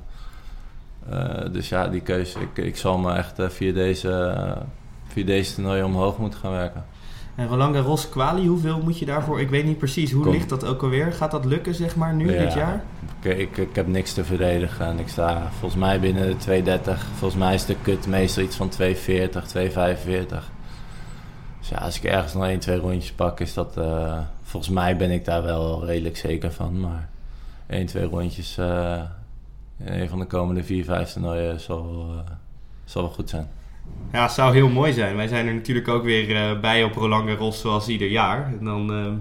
[1.10, 2.40] Eh, dus ja, die keuze.
[2.40, 4.36] Ik, ik zal me echt via, deze,
[5.08, 6.86] via deze toernooi omhoog moeten gaan werken.
[7.36, 9.40] En Roland Garros quali, hoeveel moet je daarvoor?
[9.42, 10.32] Ik weet niet precies, hoe Kom.
[10.34, 11.14] ligt dat ook alweer?
[11.14, 12.40] Gaat dat lukken, zeg maar, nu, Ja.
[12.44, 12.84] dit jaar?
[13.22, 17.06] Ik, ik, ik heb niks te verdedigen en ik sta volgens mij binnen de 230.
[17.18, 20.52] Volgens mij is de cut meestal iets van 240, 245.
[21.60, 23.78] Dus ja, als ik ergens nog 1, 2 rondjes pak, is dat...
[23.78, 26.80] eh, volgens mij ben ik daar wel redelijk zeker van.
[26.80, 27.10] Maar
[27.68, 29.02] 1, 2 rondjes eh,
[29.78, 32.32] in een van de komende 4, 5 toernooien zal, eh,
[32.86, 33.48] zal wel goed zijn.
[34.14, 35.16] Ja, het zou heel mooi zijn.
[35.16, 38.54] Wij zijn er natuurlijk ook weer eh, bij op Roland Garros zoals ieder jaar.
[38.60, 39.12] En dan, eh,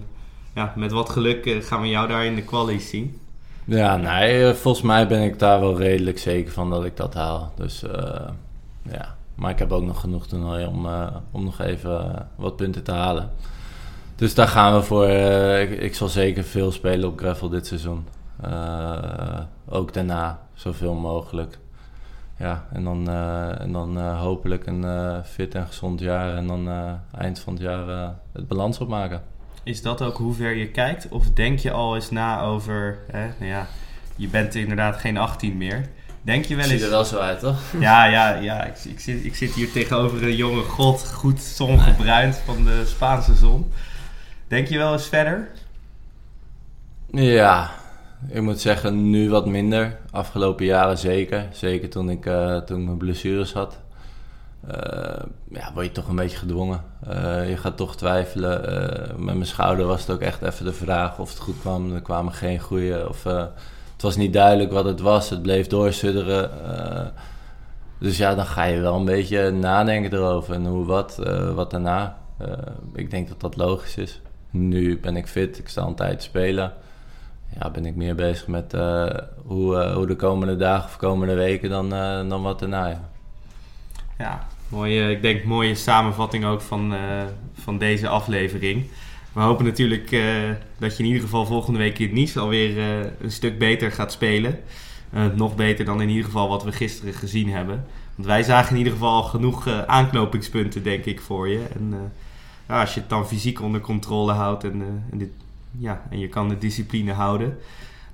[0.55, 3.21] ja, met wat geluk eh, gaan we jou daar in de qualies zien.
[3.65, 7.53] Ja, nee, volgens mij ben ik daar wel redelijk zeker van dat ik dat haal.
[7.57, 7.85] Dus
[8.91, 10.87] ja, maar ik heb ook nog genoeg toernooien om,
[11.31, 13.31] om nog even wat punten te halen.
[14.17, 15.09] Dus daar gaan we voor.
[15.09, 18.07] ik, ik zal zeker veel spelen op gravel dit seizoen.
[19.69, 21.59] Ook daarna, zoveel mogelijk.
[22.39, 26.37] Ja, en dan, eh, en dan eh, hopelijk een eh, fit en gezond jaar.
[26.37, 26.69] En dan
[27.19, 29.23] eind van het jaar het balans opmaken.
[29.63, 31.09] Is dat ook hoe ver je kijkt?
[31.09, 32.99] Of denk je al eens na over...
[33.11, 33.67] Hè, nou ja,
[34.17, 35.89] je bent inderdaad geen 18 meer.
[36.23, 36.83] Denk je wel Ziet eens...
[36.83, 37.61] er wel zo uit, toch?
[37.81, 38.65] Ja, ja, ja.
[38.65, 43.35] Ik, ik, zit, ik zit hier tegenover een jonge god, goed zongebruind van de Spaanse
[43.35, 43.73] zon.
[44.49, 45.49] Denk je wel eens verder?
[47.11, 47.71] Ja,
[48.29, 49.99] ik moet zeggen, nu wat minder.
[50.11, 51.49] Afgelopen jaren zeker.
[51.53, 53.79] Zeker toen ik, eh, toen mijn blessures had.
[54.67, 56.85] Eh, ja, word je toch een beetje gedwongen.
[57.07, 58.61] Eh, je gaat toch twijfelen.
[59.17, 61.95] Met mijn schouder was het ook echt even de vraag of het goed kwam.
[61.95, 63.09] Er kwamen geen goede.
[63.09, 63.25] Of,
[63.93, 65.31] het was niet duidelijk wat het was.
[65.31, 66.51] Het bleef doorsudderen.
[67.99, 70.55] Dus ja, dan ga je wel een beetje nadenken erover.
[70.55, 71.19] En hoe wat,
[71.55, 72.19] wat daarna.
[72.95, 74.21] Ik denk dat dat logisch is.
[74.51, 76.73] Nu ben ik fit, ik sta een tijd te spelen.
[77.61, 79.07] Ja, ben ik meer bezig met eh,
[79.45, 82.89] hoe, eh, hoe de komende dagen of komende weken dan, eh, dan wat daarna.
[82.89, 83.11] Ja.
[84.19, 86.95] Ja, mooie, ik denk mooie samenvatting ook van,
[87.55, 88.87] van deze aflevering.
[89.33, 90.11] We hopen natuurlijk
[90.79, 92.79] dat je in ieder geval volgende week in Nice alweer
[93.21, 94.59] een stuk beter gaat spelen.
[95.35, 97.85] Nog beter dan in ieder geval wat we gisteren gezien hebben.
[98.15, 101.65] Want wij zagen in ieder geval genoeg aanknopingspunten, denk ik, voor je.
[101.75, 102.13] En
[102.69, 105.31] ja, als je het dan fysiek onder controle houdt en, en, dit,
[105.79, 107.59] ja, en je kan de discipline houden,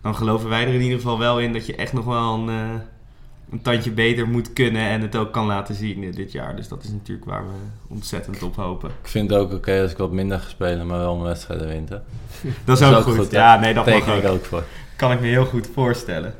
[0.02, 2.48] dan geloven wij er in ieder geval wel in dat je echt nog wel een,
[2.48, 2.80] eh,
[3.50, 6.56] een tandje beter moet kunnen en het ook kan laten zien dit jaar.
[6.56, 7.54] Dus dat is natuurlijk waar we
[7.88, 8.90] ontzettend op hopen.
[9.02, 11.68] Ik vind het ook oké als ik wat minder ga spelen, maar wel mijn wedstrijden
[11.68, 11.88] wint.
[11.88, 11.96] hè.
[12.64, 13.30] Dat is ook, goed.
[13.30, 14.22] Ja, nee, dat mag ook.
[14.22, 14.64] ik ook voor.
[14.96, 16.34] Kan ik me heel goed voorstellen.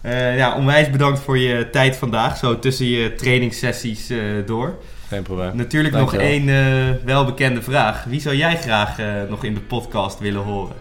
[0.00, 4.78] Eh, ja, onwijs bedankt voor je tijd vandaag, zo tussen je trainingssessies eh, door.
[5.14, 5.56] Geen probleem.
[5.56, 8.04] Natuurlijk nog één eh, welbekende vraag.
[8.04, 10.76] Wie zou jij graag eh, nog in de podcast willen horen?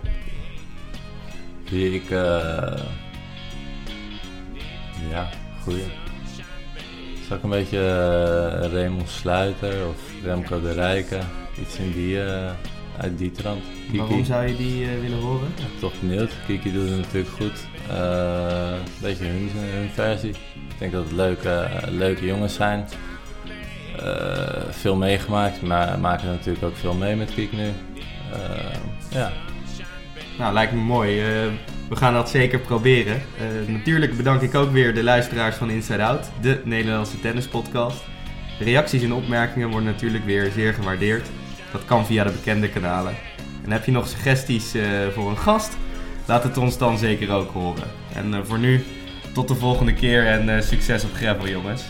[1.70, 2.10] Die ik...
[2.10, 2.80] eh
[5.10, 5.30] ja,
[5.64, 5.84] goeie.
[7.28, 7.80] Zal ik een beetje
[8.72, 11.22] Raymond Sluiter of Remco de Rijken?
[11.62, 12.20] Iets in die,
[12.98, 13.64] uit die trant.
[13.86, 13.98] Kiki.
[13.98, 15.48] Waarom zou je die willen horen?
[15.80, 16.32] Toch benieuwd.
[16.48, 17.68] Kiki doet het natuurlijk goed.
[17.90, 20.30] Een beetje hun, hun versie.
[20.70, 22.86] Ik denk dat het leuke, leuke jongens zijn.
[24.00, 27.68] Eh, veel meegemaakt, maar maken natuurlijk ook veel mee met Kiek nu.
[28.34, 28.76] Eh,
[29.10, 29.32] ja,
[30.38, 31.20] Nou, lijkt me mooi.
[31.22, 31.28] Eh,
[31.90, 33.22] we gaan dat zeker proberen.
[33.68, 38.04] Natuurlijk bedank ik ook weer de luisteraars van Inside Out, de Nederlandse tennispodcast.
[38.60, 41.30] Reacties en opmerkingen worden natuurlijk weer zeer gewaardeerd.
[41.72, 43.14] Dat kan via de bekende kanalen.
[43.64, 44.76] En heb je nog suggesties
[45.14, 45.78] voor een gast?
[46.26, 47.88] Laat het ons dan zeker ook horen.
[48.14, 48.84] En voor nu,
[49.34, 51.84] tot de volgende keer en succes op gravel jongens.